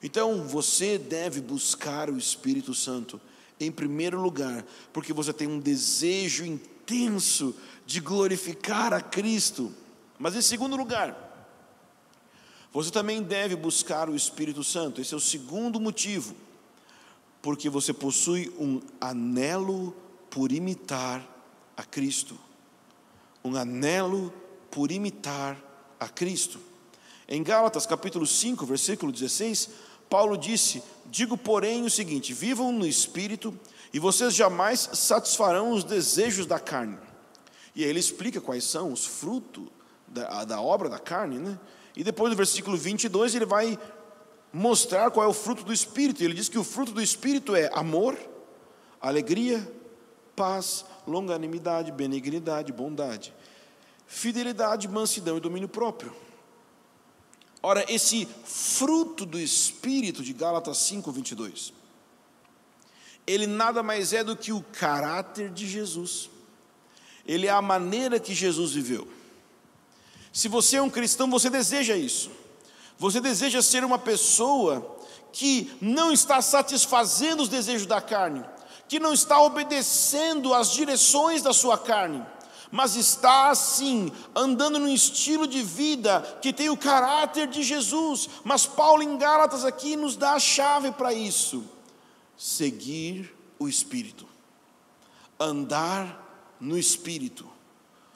[0.04, 3.22] Então, você deve buscar o Espírito Santo
[3.60, 9.72] em primeiro lugar, porque você tem um desejo intenso de glorificar a Cristo.
[10.18, 11.24] Mas em segundo lugar,
[12.72, 15.00] você também deve buscar o Espírito Santo.
[15.00, 16.36] Esse é o segundo motivo,
[17.42, 19.96] porque você possui um anelo
[20.30, 21.24] por imitar
[21.78, 22.38] a Cristo.
[23.44, 24.34] Um anelo
[24.72, 25.58] por imitar
[26.00, 26.60] a Cristo.
[27.28, 29.70] Em Gálatas capítulo 5, versículo 16,
[30.14, 33.52] Paulo disse: Digo, porém, o seguinte: vivam no espírito,
[33.92, 37.00] e vocês jamais satisfarão os desejos da carne.
[37.76, 39.64] E aí ele explica quais são os frutos
[40.08, 41.58] da, da obra da carne, né?
[41.98, 43.80] E depois no versículo 22 ele vai
[44.54, 46.24] mostrar qual é o fruto do espírito.
[46.24, 48.16] Ele diz que o fruto do espírito é amor,
[49.02, 49.68] alegria,
[50.36, 53.34] paz, longanimidade, benignidade, bondade,
[54.06, 56.14] fidelidade, mansidão e domínio próprio.
[57.66, 61.72] Ora, esse fruto do Espírito de Gálatas 5, 22,
[63.26, 66.30] ele nada mais é do que o caráter de Jesus,
[67.26, 69.08] ele é a maneira que Jesus viveu.
[70.34, 72.30] Se você é um cristão, você deseja isso,
[72.98, 75.00] você deseja ser uma pessoa
[75.32, 78.44] que não está satisfazendo os desejos da carne,
[78.90, 82.26] que não está obedecendo às direções da sua carne,
[82.74, 88.28] mas está assim, andando num estilo de vida que tem o caráter de Jesus.
[88.44, 91.64] Mas Paulo em Gálatas aqui nos dá a chave para isso:
[92.36, 94.28] seguir o Espírito,
[95.40, 97.48] andar no Espírito,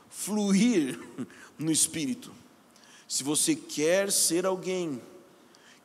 [0.10, 1.00] fluir
[1.56, 2.32] no Espírito.
[3.08, 5.00] Se você quer ser alguém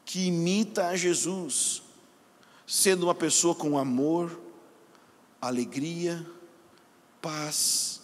[0.03, 1.83] que imita a Jesus,
[2.67, 4.41] sendo uma pessoa com amor,
[5.43, 6.27] alegria,
[7.21, 8.02] paz,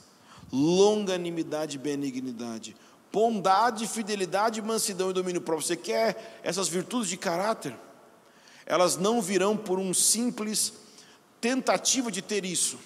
[0.52, 2.76] longanimidade e benignidade,
[3.12, 5.66] bondade, fidelidade, mansidão e domínio próprio.
[5.66, 7.74] Você quer essas virtudes de caráter?
[8.66, 10.72] Elas não virão por um simples
[11.40, 12.78] tentativa de ter isso.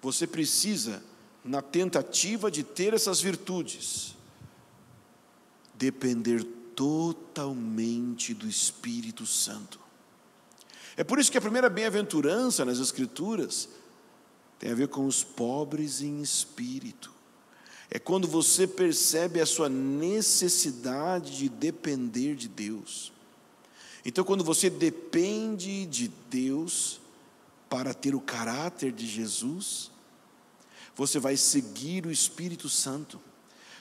[0.00, 1.02] Você precisa,
[1.44, 4.14] na tentativa de ter essas virtudes,
[5.74, 9.80] depender totalmente do Espírito Santo.
[10.96, 13.68] É por isso que a primeira bem-aventurança nas Escrituras
[14.58, 17.12] tem a ver com os pobres em espírito.
[17.90, 23.12] É quando você percebe a sua necessidade de depender de Deus.
[24.04, 27.00] Então, quando você depende de Deus
[27.68, 29.90] para ter o caráter de Jesus,
[30.94, 33.20] você vai seguir o Espírito Santo,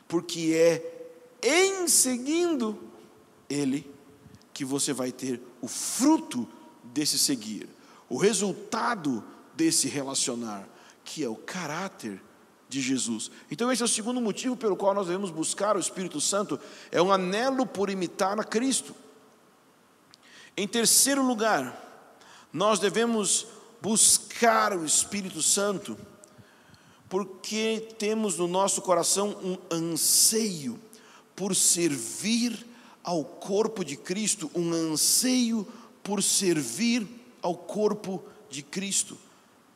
[0.08, 1.08] porque é
[1.42, 2.78] em seguindo
[3.50, 3.90] Ele
[4.54, 6.48] que você vai ter o fruto
[6.84, 7.68] desse seguir,
[8.10, 9.24] o resultado
[9.58, 10.70] desse relacionar,
[11.04, 12.22] que é o caráter
[12.70, 13.32] de Jesus.
[13.50, 16.60] Então, esse é o segundo motivo pelo qual nós devemos buscar o Espírito Santo,
[16.92, 18.96] é um anelo por imitar a Cristo.
[20.56, 21.84] Em terceiro lugar,
[22.54, 23.48] nós devemos
[23.82, 25.98] buscar o Espírito Santo,
[27.10, 30.80] porque temos no nosso coração um anseio
[31.36, 32.66] por servir
[33.04, 35.66] ao corpo de Cristo, um anseio
[36.04, 37.08] por servir
[37.42, 39.18] ao corpo de Cristo.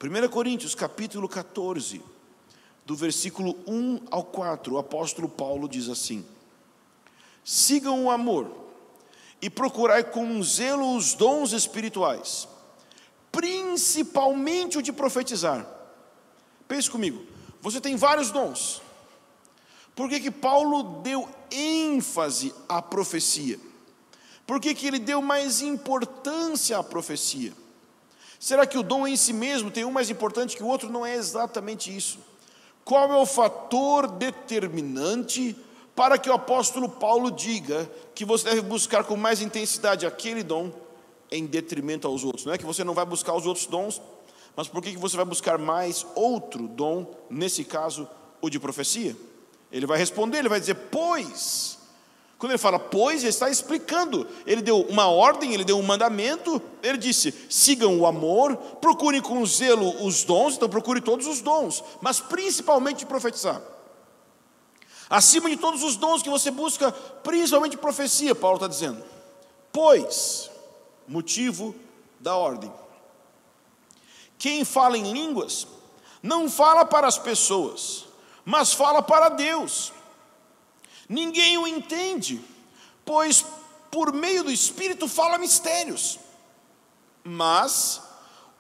[0.04, 2.02] 1 Coríntios capítulo 14,
[2.84, 6.26] do versículo 1 ao 4, o apóstolo Paulo diz assim:
[7.44, 8.50] Sigam o amor
[9.40, 12.48] e procurai com zelo os dons espirituais,
[13.32, 15.68] principalmente o de profetizar.
[16.68, 17.24] Pense comigo,
[17.62, 18.82] você tem vários dons.
[19.96, 23.60] Por que, que Paulo deu ênfase à profecia?
[24.48, 27.61] Por que, que ele deu mais importância à profecia?
[28.42, 30.90] Será que o dom em si mesmo tem um mais importante que o outro?
[30.90, 32.18] Não é exatamente isso.
[32.84, 35.56] Qual é o fator determinante
[35.96, 40.72] para que o apóstolo Paulo diga que você deve buscar com mais intensidade aquele dom
[41.30, 42.44] em detrimento aos outros?
[42.44, 44.02] Não é que você não vai buscar os outros dons,
[44.56, 48.10] mas por que você vai buscar mais outro dom, nesse caso,
[48.42, 49.16] o de profecia?
[49.72, 51.78] Ele vai responder, ele vai dizer, pois
[52.42, 54.28] quando ele fala pois, ele está explicando.
[54.48, 56.60] Ele deu uma ordem, ele deu um mandamento.
[56.82, 61.84] Ele disse: sigam o amor, procurem com zelo os dons, então procure todos os dons,
[62.02, 63.62] mas principalmente profetizar.
[65.08, 69.04] Acima de todos os dons que você busca, principalmente profecia, Paulo está dizendo.
[69.72, 70.50] Pois,
[71.08, 71.76] motivo
[72.20, 72.74] da ordem.
[74.40, 75.68] Quem fala em línguas,
[76.24, 78.08] não fala para as pessoas,
[78.44, 79.94] mas fala para Deus
[81.12, 82.40] Ninguém o entende,
[83.04, 83.44] pois
[83.92, 86.18] por meio do Espírito fala mistérios.
[87.22, 88.02] Mas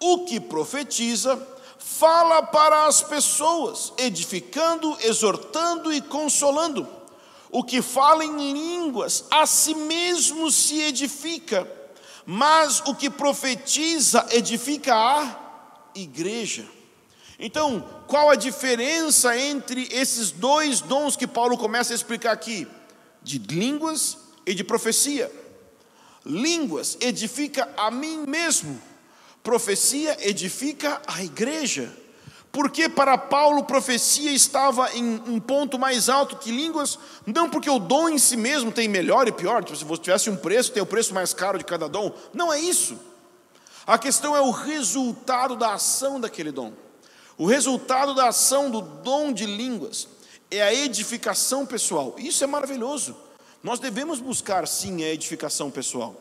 [0.02, 1.48] o que profetiza
[1.80, 6.86] fala para as pessoas, edificando, exortando e consolando.
[7.50, 11.66] O que fala em línguas a si mesmo se edifica,
[12.26, 16.68] mas o que profetiza edifica a igreja.
[17.44, 22.68] Então, qual a diferença entre esses dois dons que Paulo começa a explicar aqui?
[23.24, 25.32] De línguas e de profecia.
[26.24, 28.80] Línguas edifica a mim mesmo,
[29.42, 31.92] profecia edifica a igreja.
[32.52, 37.80] Porque para Paulo profecia estava em um ponto mais alto que línguas, não porque o
[37.80, 40.84] dom em si mesmo tem melhor e pior, tipo, se você tivesse um preço, tem
[40.84, 42.14] o preço mais caro de cada dom.
[42.34, 43.00] Não é isso.
[43.88, 46.74] A questão é o resultado da ação daquele dom.
[47.38, 50.08] O resultado da ação do dom de línguas
[50.50, 52.16] é a edificação pessoal.
[52.18, 53.16] Isso é maravilhoso.
[53.64, 56.16] Nós devemos buscar sim a edificação pessoal.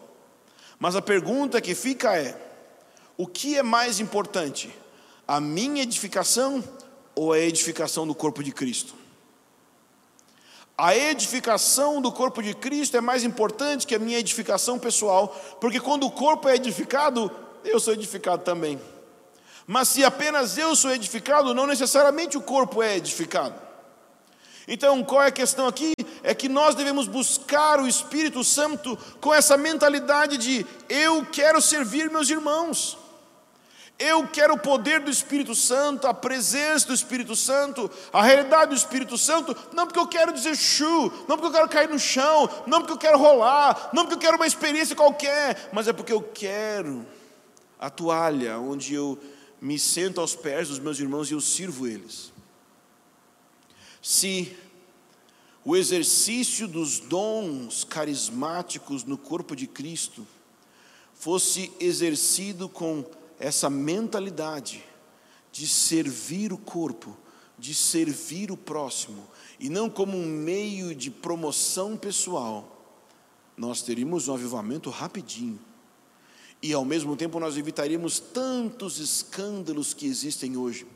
[0.78, 2.40] Mas a pergunta que fica é:
[3.16, 4.74] o que é mais importante?
[5.26, 6.62] A minha edificação
[7.14, 8.94] ou a edificação do corpo de Cristo?
[10.76, 15.28] A edificação do corpo de Cristo é mais importante que a minha edificação pessoal,
[15.60, 17.30] porque quando o corpo é edificado,
[17.62, 18.80] eu sou edificado também.
[19.72, 23.54] Mas se apenas eu sou edificado, não necessariamente o corpo é edificado.
[24.66, 25.92] Então, qual é a questão aqui?
[26.24, 32.10] É que nós devemos buscar o Espírito Santo com essa mentalidade de eu quero servir
[32.10, 32.98] meus irmãos.
[33.96, 38.76] Eu quero o poder do Espírito Santo, a presença do Espírito Santo, a realidade do
[38.76, 42.50] Espírito Santo, não porque eu quero dizer chu, não porque eu quero cair no chão,
[42.66, 46.12] não porque eu quero rolar, não porque eu quero uma experiência qualquer, mas é porque
[46.12, 47.06] eu quero
[47.78, 49.16] a toalha onde eu
[49.60, 52.32] me sento aos pés dos meus irmãos e eu sirvo eles.
[54.02, 54.56] Se
[55.64, 60.26] o exercício dos dons carismáticos no corpo de Cristo
[61.14, 63.04] fosse exercido com
[63.38, 64.82] essa mentalidade
[65.52, 67.16] de servir o corpo,
[67.58, 69.26] de servir o próximo,
[69.58, 72.78] e não como um meio de promoção pessoal,
[73.54, 75.60] nós teríamos um avivamento rapidinho.
[76.62, 80.86] E ao mesmo tempo nós evitaríamos tantos escândalos que existem hoje.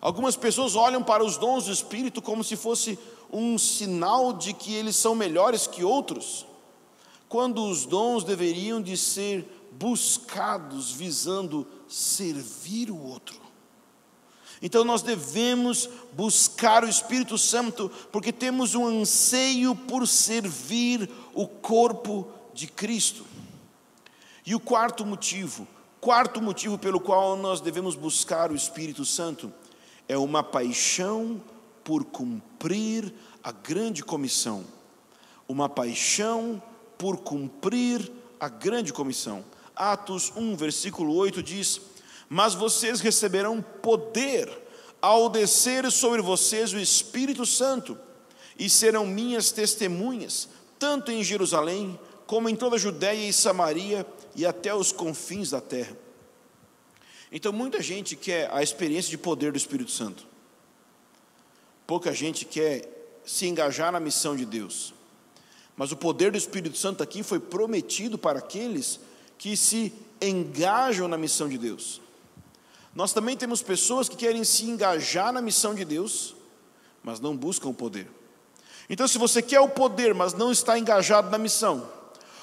[0.00, 2.98] Algumas pessoas olham para os dons do Espírito como se fosse
[3.32, 6.46] um sinal de que eles são melhores que outros.
[7.28, 13.40] quando os dons deveriam de ser buscados visando servir o outro.
[14.62, 22.26] Então nós devemos buscar o Espírito Santo porque temos um anseio por servir o corpo
[22.54, 23.24] de Cristo.
[24.46, 25.66] E o quarto motivo,
[26.00, 29.52] quarto motivo pelo qual nós devemos buscar o Espírito Santo
[30.08, 31.42] é uma paixão
[31.82, 34.64] por cumprir a grande comissão.
[35.48, 36.62] Uma paixão
[36.96, 39.44] por cumprir a grande comissão.
[39.74, 41.80] Atos 1, versículo 8 diz:
[42.28, 44.48] Mas vocês receberão poder
[45.02, 47.98] ao descer sobre vocês o Espírito Santo,
[48.56, 54.06] e serão minhas testemunhas, tanto em Jerusalém, como em toda a Judéia e Samaria
[54.36, 55.96] e até os confins da terra.
[57.32, 60.26] Então, muita gente quer a experiência de poder do Espírito Santo,
[61.86, 62.88] pouca gente quer
[63.24, 64.94] se engajar na missão de Deus.
[65.76, 69.00] Mas o poder do Espírito Santo aqui foi prometido para aqueles
[69.36, 72.00] que se engajam na missão de Deus.
[72.94, 76.34] Nós também temos pessoas que querem se engajar na missão de Deus,
[77.02, 78.08] mas não buscam o poder.
[78.88, 81.86] Então, se você quer o poder, mas não está engajado na missão,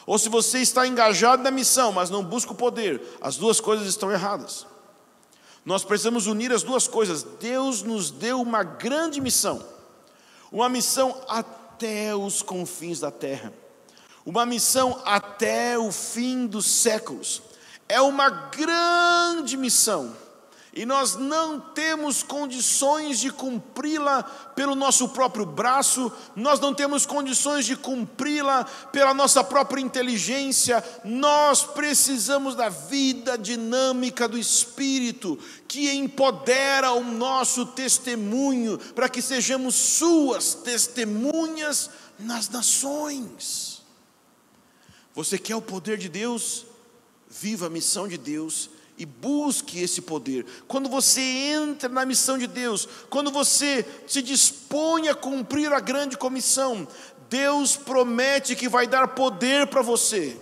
[0.05, 3.87] ou se você está engajado na missão, mas não busca o poder, as duas coisas
[3.87, 4.65] estão erradas.
[5.65, 7.23] Nós precisamos unir as duas coisas.
[7.39, 9.65] Deus nos deu uma grande missão,
[10.51, 13.53] uma missão até os confins da terra
[14.25, 17.41] uma missão até o fim dos séculos.
[17.87, 20.15] É uma grande missão.
[20.75, 24.23] E nós não temos condições de cumpri-la
[24.55, 31.63] pelo nosso próprio braço, nós não temos condições de cumpri-la pela nossa própria inteligência, nós
[31.63, 40.55] precisamos da vida dinâmica do Espírito, que empodera o nosso testemunho, para que sejamos Suas
[40.55, 43.83] testemunhas nas nações.
[45.13, 46.65] Você quer o poder de Deus?
[47.29, 50.45] Viva a missão de Deus e busque esse poder.
[50.67, 56.17] Quando você entra na missão de Deus, quando você se dispõe a cumprir a grande
[56.17, 56.87] comissão,
[57.29, 60.37] Deus promete que vai dar poder para você.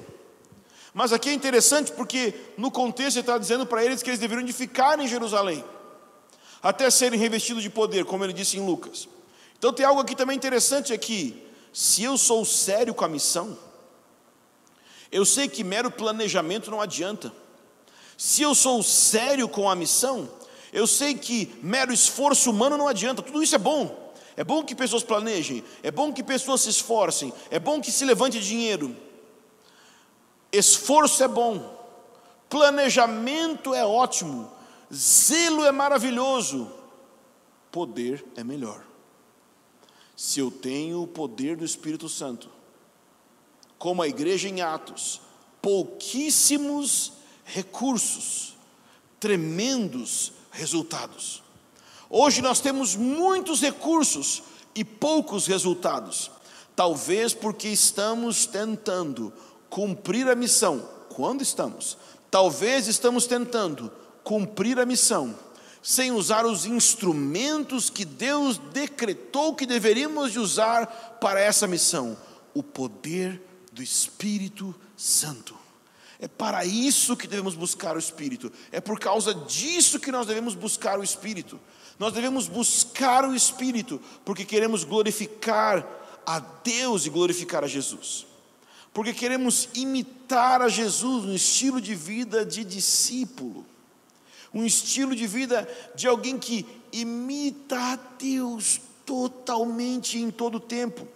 [0.94, 4.46] Mas aqui é interessante porque no contexto ele está dizendo para eles que eles deveriam
[4.46, 5.64] de ficar em Jerusalém,
[6.62, 9.08] até serem revestidos de poder, como ele disse em Lucas.
[9.58, 11.48] Então tem algo aqui também interessante aqui.
[11.72, 13.58] Se eu sou sério com a missão,
[15.10, 17.32] eu sei que mero planejamento não adianta.
[18.24, 20.30] Se eu sou sério com a missão,
[20.72, 23.24] eu sei que mero esforço humano não adianta.
[23.24, 24.14] Tudo isso é bom.
[24.38, 28.06] É bom que pessoas planejem, é bom que pessoas se esforcem, é bom que se
[28.06, 28.96] levante dinheiro.
[30.52, 31.84] Esforço é bom,
[32.48, 34.52] planejamento é ótimo,
[34.94, 36.72] zelo é maravilhoso,
[37.72, 38.86] poder é melhor.
[40.16, 42.52] Se eu tenho o poder do Espírito Santo,
[43.80, 45.20] como a igreja em Atos,
[45.60, 47.20] pouquíssimos
[47.54, 48.56] recursos,
[49.20, 51.44] tremendos resultados.
[52.10, 54.44] Hoje nós temos muitos recursos
[54.74, 56.32] e poucos resultados,
[56.76, 59.34] talvez porque estamos tentando
[59.70, 60.80] cumprir a missão.
[61.10, 61.98] Quando estamos?
[62.30, 63.92] Talvez estamos tentando
[64.24, 65.36] cumprir a missão
[65.84, 70.86] sem usar os instrumentos que Deus decretou que deveríamos de usar
[71.20, 72.16] para essa missão,
[72.54, 73.42] o poder
[73.72, 75.61] do Espírito Santo.
[76.22, 78.54] É para isso que devemos buscar o Espírito.
[78.72, 81.60] É por causa disso que nós devemos buscar o Espírito.
[81.98, 85.84] Nós devemos buscar o Espírito porque queremos glorificar
[86.24, 88.28] a Deus e glorificar a Jesus.
[88.94, 93.66] Porque queremos imitar a Jesus no estilo de vida de discípulo.
[94.54, 101.08] Um estilo de vida de alguém que imita a Deus totalmente em todo o tempo.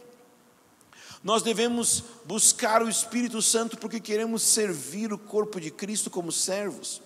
[1.25, 7.01] Nós devemos buscar o Espírito Santo porque queremos servir o corpo de Cristo como servos.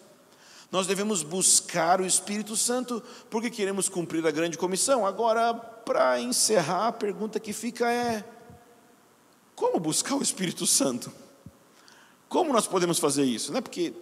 [0.70, 5.08] Nós devemos buscar o Espírito Santo porque queremos cumprir a grande comissão.
[5.08, 8.26] Agora, para encerrar, a pergunta que fica é:
[9.56, 11.10] como buscar o Espírito Santo?
[12.28, 13.54] Como nós podemos fazer isso?
[13.54, 13.94] Não é porque,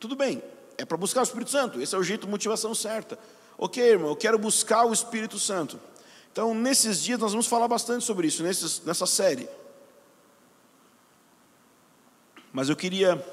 [0.00, 0.42] tudo bem,
[0.78, 3.16] é para buscar o Espírito Santo, esse é o jeito motivação certa.
[3.56, 5.78] Ok, irmão, eu quero buscar o Espírito Santo.
[6.32, 9.48] Então, nesses dias, nós vamos falar bastante sobre isso, nessa série.
[12.52, 13.24] Mas eu queria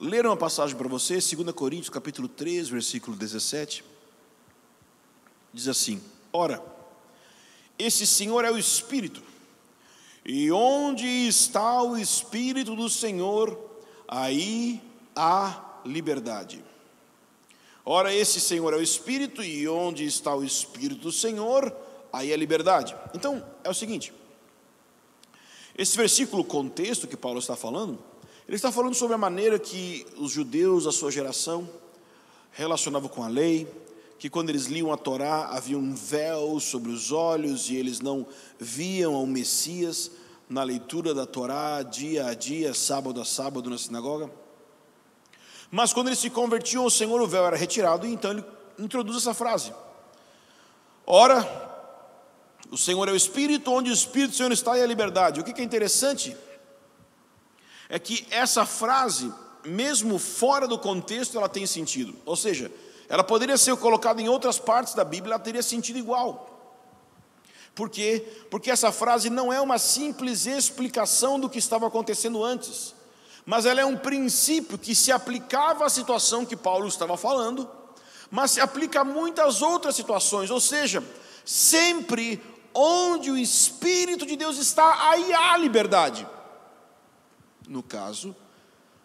[0.00, 3.84] ler uma passagem para você, 2 Coríntios capítulo 3, versículo 17.
[5.52, 6.02] Diz assim:
[6.32, 6.60] Ora,
[7.78, 9.22] esse Senhor é o Espírito,
[10.24, 13.56] e onde está o Espírito do Senhor,
[14.08, 14.82] aí
[15.14, 16.64] há liberdade.
[17.84, 21.72] Ora, esse Senhor é o Espírito, e onde está o Espírito do Senhor,
[22.12, 22.96] aí é liberdade.
[23.14, 24.12] Então, é o seguinte:
[25.76, 27.98] Esse versículo, contexto que Paulo está falando,
[28.46, 31.68] ele está falando sobre a maneira que os judeus da sua geração
[32.52, 33.66] relacionavam com a lei,
[34.18, 38.24] que quando eles liam a Torá havia um véu sobre os olhos e eles não
[38.58, 40.12] viam ao Messias
[40.48, 44.30] na leitura da Torá dia a dia, sábado a sábado na sinagoga.
[45.70, 48.44] Mas quando eles se convertiam ao Senhor, o véu era retirado, e então ele
[48.78, 49.72] introduz essa frase:
[51.04, 51.42] Ora,
[52.74, 55.40] o Senhor é o Espírito, onde o Espírito do Senhor está e a liberdade.
[55.40, 56.36] O que é interessante
[57.88, 59.32] é que essa frase,
[59.64, 62.16] mesmo fora do contexto, ela tem sentido.
[62.26, 62.72] Ou seja,
[63.08, 66.50] ela poderia ser colocada em outras partes da Bíblia, ela teria sentido igual.
[67.76, 68.26] Por quê?
[68.50, 72.92] Porque essa frase não é uma simples explicação do que estava acontecendo antes,
[73.46, 77.70] mas ela é um princípio que se aplicava à situação que Paulo estava falando,
[78.32, 81.04] mas se aplica a muitas outras situações, ou seja,
[81.44, 82.42] sempre
[82.74, 86.26] onde o Espírito de Deus está, aí há liberdade.
[87.68, 88.34] No caso,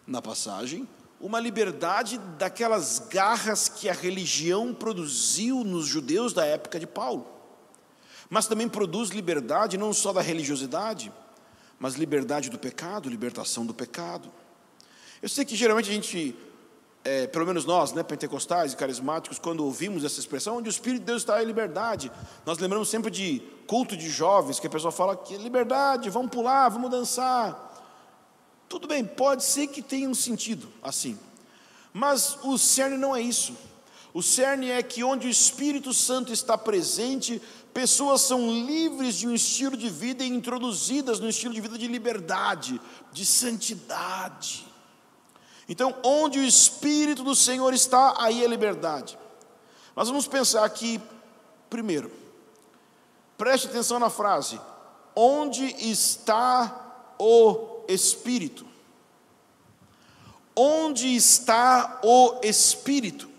[0.06, 0.88] na passagem,
[1.20, 7.26] uma liberdade daquelas garras que a religião produziu nos judeus da época de Paulo.
[8.28, 11.12] Mas também produz liberdade não só da religiosidade,
[11.78, 14.30] mas liberdade do pecado, libertação do pecado.
[15.22, 16.36] Eu sei que geralmente a gente
[17.02, 21.00] é, pelo menos nós, né, pentecostais e carismáticos, quando ouvimos essa expressão, onde o Espírito
[21.00, 22.12] de Deus está em liberdade,
[22.44, 26.68] nós lembramos sempre de culto de jovens, que a pessoa fala que liberdade, vamos pular,
[26.68, 27.68] vamos dançar.
[28.68, 31.18] Tudo bem, pode ser que tenha um sentido assim,
[31.92, 33.56] mas o cerne não é isso.
[34.12, 37.40] O cerne é que onde o Espírito Santo está presente,
[37.72, 41.86] pessoas são livres de um estilo de vida e introduzidas no estilo de vida de
[41.86, 42.80] liberdade,
[43.12, 44.69] de santidade.
[45.70, 49.16] Então, onde o Espírito do Senhor está, aí é liberdade.
[49.94, 51.00] Mas vamos pensar aqui,
[51.70, 52.10] primeiro,
[53.38, 54.60] preste atenção na frase:
[55.14, 58.66] onde está o Espírito?
[60.56, 63.30] Onde está o Espírito?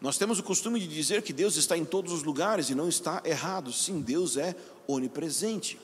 [0.00, 2.88] Nós temos o costume de dizer que Deus está em todos os lugares e não
[2.88, 3.70] está errado.
[3.74, 4.56] Sim, Deus é
[4.88, 5.78] onipresente.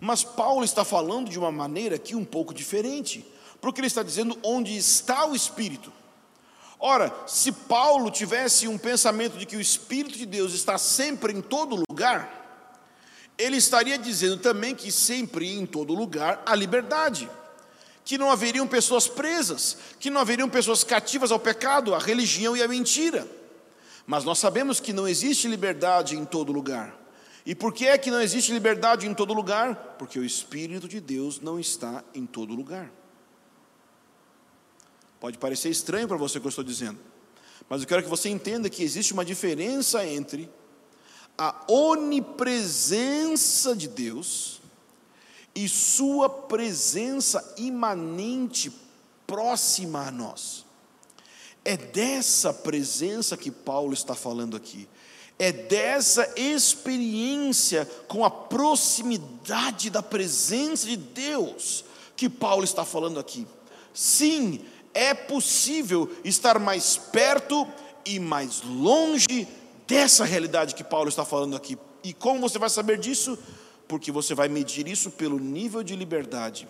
[0.00, 3.24] Mas Paulo está falando de uma maneira aqui um pouco diferente
[3.66, 5.92] porque ele está dizendo onde está o Espírito.
[6.78, 11.40] Ora, se Paulo tivesse um pensamento de que o Espírito de Deus está sempre em
[11.40, 12.70] todo lugar,
[13.36, 17.28] ele estaria dizendo também que sempre em todo lugar há liberdade,
[18.04, 22.62] que não haveriam pessoas presas, que não haveriam pessoas cativas ao pecado, à religião e
[22.62, 23.26] à mentira.
[24.06, 26.96] Mas nós sabemos que não existe liberdade em todo lugar.
[27.44, 29.96] E por que é que não existe liberdade em todo lugar?
[29.98, 32.92] Porque o Espírito de Deus não está em todo lugar.
[35.20, 36.98] Pode parecer estranho para você o que eu estou dizendo,
[37.68, 40.48] mas eu quero que você entenda que existe uma diferença entre
[41.38, 44.60] a onipresença de Deus
[45.54, 48.72] e Sua presença imanente
[49.26, 50.64] próxima a nós.
[51.64, 54.88] É dessa presença que Paulo está falando aqui.
[55.38, 61.84] É dessa experiência com a proximidade da presença de Deus
[62.16, 63.46] que Paulo está falando aqui.
[63.92, 64.64] Sim,
[64.96, 67.66] é possível estar mais perto
[68.04, 69.46] e mais longe
[69.86, 71.78] dessa realidade que Paulo está falando aqui.
[72.02, 73.38] E como você vai saber disso?
[73.86, 76.66] Porque você vai medir isso pelo nível de liberdade.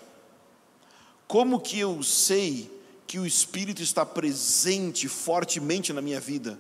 [1.29, 2.71] Como que eu sei
[3.07, 6.59] que o Espírito está presente fortemente na minha vida?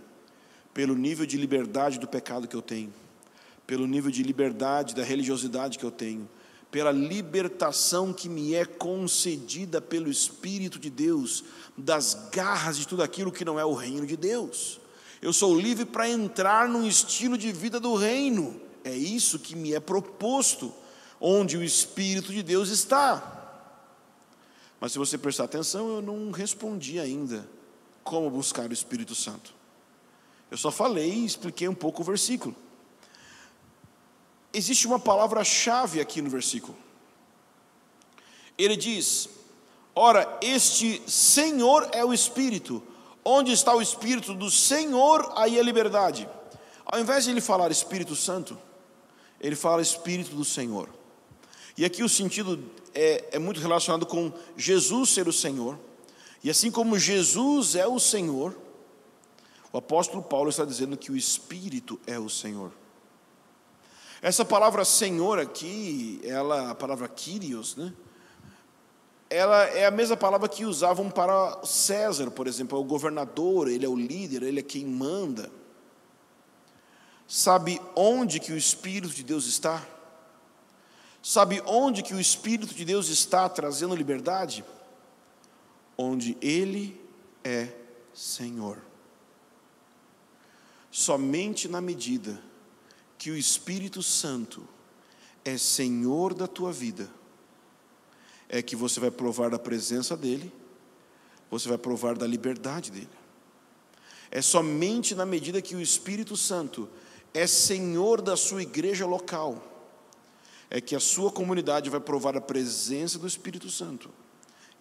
[0.73, 2.93] Pelo nível de liberdade do pecado que eu tenho,
[3.67, 6.29] pelo nível de liberdade da religiosidade que eu tenho,
[6.77, 11.43] pela libertação que me é concedida pelo Espírito de Deus,
[11.75, 14.79] das garras de tudo aquilo que não é o reino de Deus.
[15.23, 19.73] Eu sou livre para entrar num estilo de vida do reino, é isso que me
[19.73, 20.71] é proposto,
[21.19, 23.65] onde o Espírito de Deus está.
[24.79, 27.49] Mas se você prestar atenção, eu não respondi ainda
[28.05, 29.55] como buscar o Espírito Santo.
[30.51, 32.55] Eu só falei e expliquei um pouco o versículo
[34.57, 36.77] existe uma palavra-chave aqui no versículo.
[38.57, 39.29] Ele diz:
[39.95, 42.83] Ora, este Senhor é o Espírito.
[43.25, 46.29] Onde está o Espírito do Senhor, aí a liberdade.
[46.85, 48.57] Ao invés de ele falar Espírito Santo,
[49.41, 50.89] ele fala Espírito do Senhor.
[51.77, 55.79] E aqui o sentido é, é muito relacionado com Jesus ser o Senhor.
[56.43, 58.57] E assim como Jesus é o Senhor,
[59.73, 62.71] o apóstolo Paulo está dizendo que o Espírito é o Senhor.
[64.23, 67.93] Essa palavra Senhor aqui, ela, a palavra Kyrios, né?
[69.29, 73.85] Ela é a mesma palavra que usavam para César, por exemplo, é o governador, ele
[73.85, 75.51] é o líder, ele é quem manda.
[77.27, 79.85] Sabe onde que o Espírito de Deus está?
[81.21, 84.65] Sabe onde que o Espírito de Deus está trazendo liberdade?
[85.99, 87.01] Onde Ele
[87.43, 87.69] é
[88.15, 88.79] Senhor.
[90.89, 92.41] Somente na medida
[93.19, 94.67] que o Espírito Santo
[95.45, 97.11] é Senhor da tua vida,
[98.49, 100.53] é que você vai provar da presença dEle,
[101.51, 103.09] você vai provar da liberdade dEle.
[104.31, 106.89] É somente na medida que o Espírito Santo
[107.33, 109.63] é Senhor da sua igreja local,
[110.69, 114.11] é que a sua comunidade vai provar a presença do Espírito Santo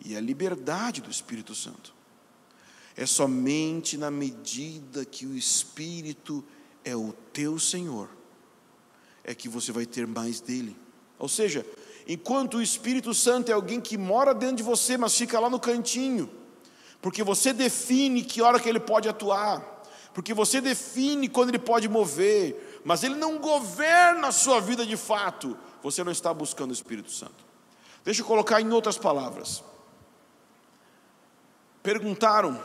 [0.04, 1.94] e a liberdade do Espírito Santo.
[2.98, 6.44] É somente na medida que o Espírito
[6.84, 8.10] é o teu Senhor,
[9.26, 10.78] é que você vai ter mais dele.
[11.17, 11.65] Ou seja,
[12.07, 15.59] enquanto o Espírito Santo é alguém que mora dentro de você, mas fica lá no
[15.59, 16.30] cantinho,
[17.01, 21.89] porque você define que hora que ele pode atuar, porque você define quando ele pode
[21.89, 26.73] mover, mas ele não governa a sua vida de fato, você não está buscando o
[26.73, 27.43] Espírito Santo.
[28.03, 29.63] Deixa eu colocar em outras palavras.
[31.82, 32.61] Perguntaram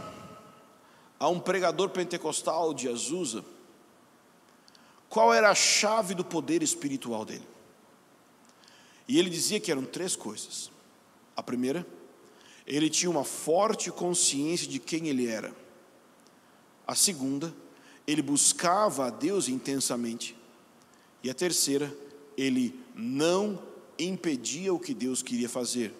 [1.18, 3.44] a um pregador pentecostal de Azusa
[5.10, 7.46] qual era a chave do poder espiritual dele.
[9.08, 10.70] E ele dizia que eram três coisas.
[11.36, 11.84] A primeira,
[12.64, 15.52] ele tinha uma forte consciência de quem ele era.
[16.86, 17.52] A segunda,
[18.06, 20.36] ele buscava a Deus intensamente.
[21.24, 21.92] E a terceira,
[22.36, 23.60] ele não
[23.98, 25.92] impedia o que Deus queria fazer.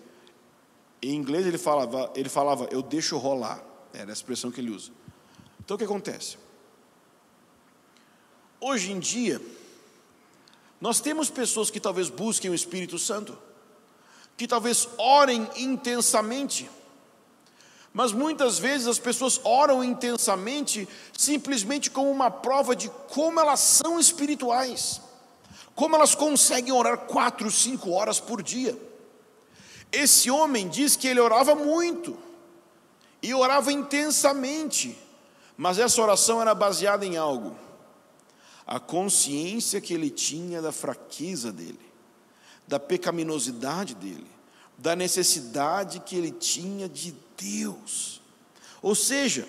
[1.02, 3.64] Em inglês ele falava, ele falava, eu deixo rolar.
[3.92, 4.92] Era a expressão que ele usa.
[5.58, 6.36] Então o que acontece?
[8.60, 9.40] Hoje em dia,
[10.78, 13.36] nós temos pessoas que talvez busquem o Espírito Santo
[14.36, 16.70] que talvez orem intensamente,
[17.92, 24.00] mas muitas vezes as pessoas oram intensamente simplesmente como uma prova de como elas são
[24.00, 25.00] espirituais,
[25.74, 28.78] como elas conseguem orar quatro, cinco horas por dia.
[29.92, 32.16] Esse homem diz que ele orava muito
[33.22, 34.96] e orava intensamente,
[35.54, 37.54] mas essa oração era baseada em algo,
[38.70, 41.90] a consciência que ele tinha da fraqueza dele
[42.70, 44.30] da pecaminosidade dele,
[44.78, 48.22] da necessidade que ele tinha de Deus.
[48.80, 49.44] Ou seja,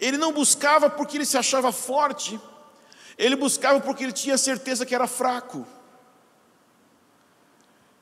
[0.00, 2.40] ele não buscava porque ele se achava forte,
[3.18, 5.66] ele buscava porque ele tinha certeza que era fraco.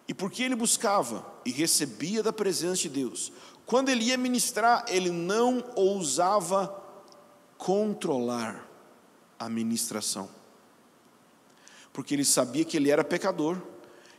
[0.07, 3.33] E porque ele buscava e recebia da presença de Deus,
[3.67, 6.81] quando ele ia ministrar, ele não ousava
[7.59, 8.66] controlar
[9.39, 10.29] a ministração,
[11.93, 13.61] porque ele sabia que ele era pecador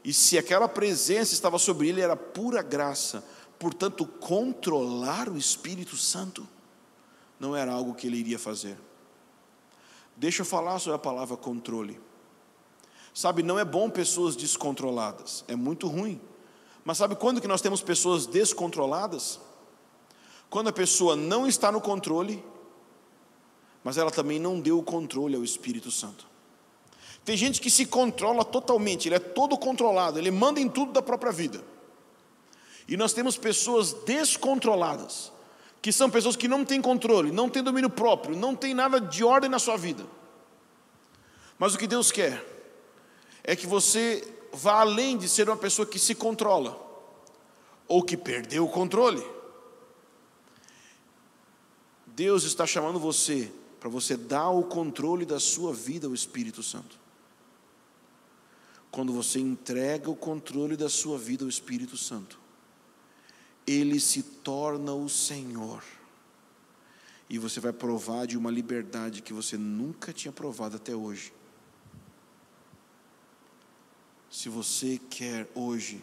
[0.07, 3.23] e se aquela presença estava sobre ele, era pura graça.
[3.59, 6.47] Portanto, controlar o Espírito Santo
[7.37, 8.77] não era algo que ele iria fazer.
[10.15, 11.99] Deixa eu falar sobre a palavra controle.
[13.13, 16.21] Sabe, não é bom pessoas descontroladas, é muito ruim.
[16.85, 19.41] Mas sabe quando que nós temos pessoas descontroladas?
[20.49, 22.41] Quando a pessoa não está no controle,
[23.87, 26.27] mas ela também não deu o controle ao Espírito Santo.
[27.23, 31.01] Tem gente que se controla totalmente, ele é todo controlado, ele manda em tudo da
[31.01, 31.63] própria vida.
[32.85, 35.31] E nós temos pessoas descontroladas,
[35.81, 39.23] que são pessoas que não têm controle, não têm domínio próprio, não têm nada de
[39.23, 40.05] ordem na sua vida.
[41.57, 42.45] Mas o que Deus quer
[43.41, 46.77] é que você vá além de ser uma pessoa que se controla,
[47.87, 49.25] ou que perdeu o controle.
[52.05, 57.07] Deus está chamando você para você dar o controle da sua vida ao Espírito Santo
[58.97, 62.39] quando você entrega o controle da sua vida ao Espírito Santo,
[63.67, 65.83] ele se torna o Senhor.
[67.29, 71.31] E você vai provar de uma liberdade que você nunca tinha provado até hoje.
[74.31, 76.01] Se você quer hoje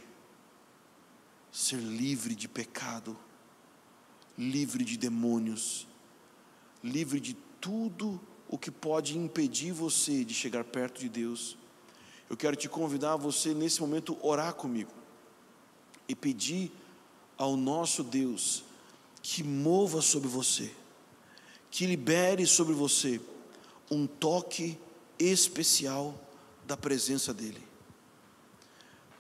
[1.51, 3.19] ser livre de pecado,
[4.39, 5.89] livre de demônios,
[6.81, 7.35] livre de
[7.65, 11.57] tudo o que pode impedir você de chegar perto de Deus,
[12.29, 14.93] eu quero te convidar a você nesse momento orar comigo
[16.07, 16.71] e pedir
[17.39, 18.65] ao nosso Deus
[19.23, 20.71] que mova sobre você,
[21.71, 23.19] que libere sobre você
[23.91, 24.79] um toque
[25.19, 26.15] especial
[26.67, 27.67] da presença dEle.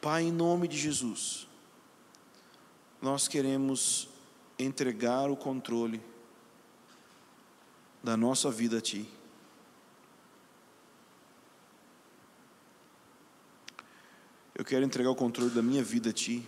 [0.03, 1.49] Pai, em nome de Jesus,
[3.01, 4.07] nós queremos
[4.59, 5.99] entregar o controle
[8.05, 9.09] da nossa vida a Ti.
[14.55, 16.47] Eu quero entregar o controle da minha vida a Ti.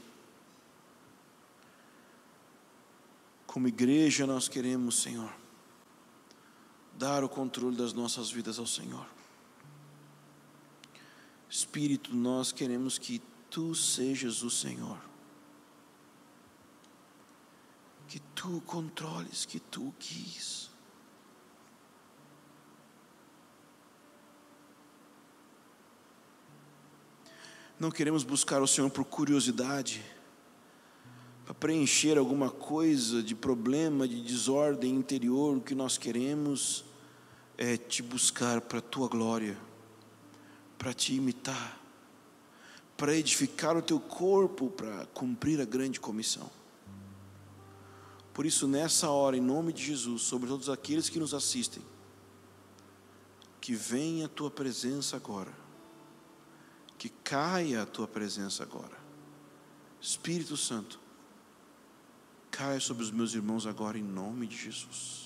[3.46, 5.32] Como igreja, nós queremos, Senhor,
[6.92, 9.07] dar o controle das nossas vidas ao Senhor.
[11.48, 14.98] Espírito, nós queremos que tu sejas o Senhor.
[18.09, 20.66] Que tu controles, que tu quis.
[27.79, 30.03] Não queremos buscar o Senhor por curiosidade,
[31.45, 35.55] para preencher alguma coisa de problema, de desordem interior.
[35.55, 36.87] O que nós queremos
[37.59, 39.59] é te buscar para a tua glória,
[40.79, 41.79] para te imitar,
[42.97, 46.51] para edificar o teu corpo, para cumprir a grande comissão.
[48.33, 51.83] Por isso, nessa hora, em nome de Jesus, sobre todos aqueles que nos assistem,
[53.61, 55.66] que venha a tua presença agora
[56.99, 58.97] que caia a tua presença agora.
[60.01, 61.01] Espírito Santo,
[62.51, 65.26] caia sobre os meus irmãos agora em nome de Jesus.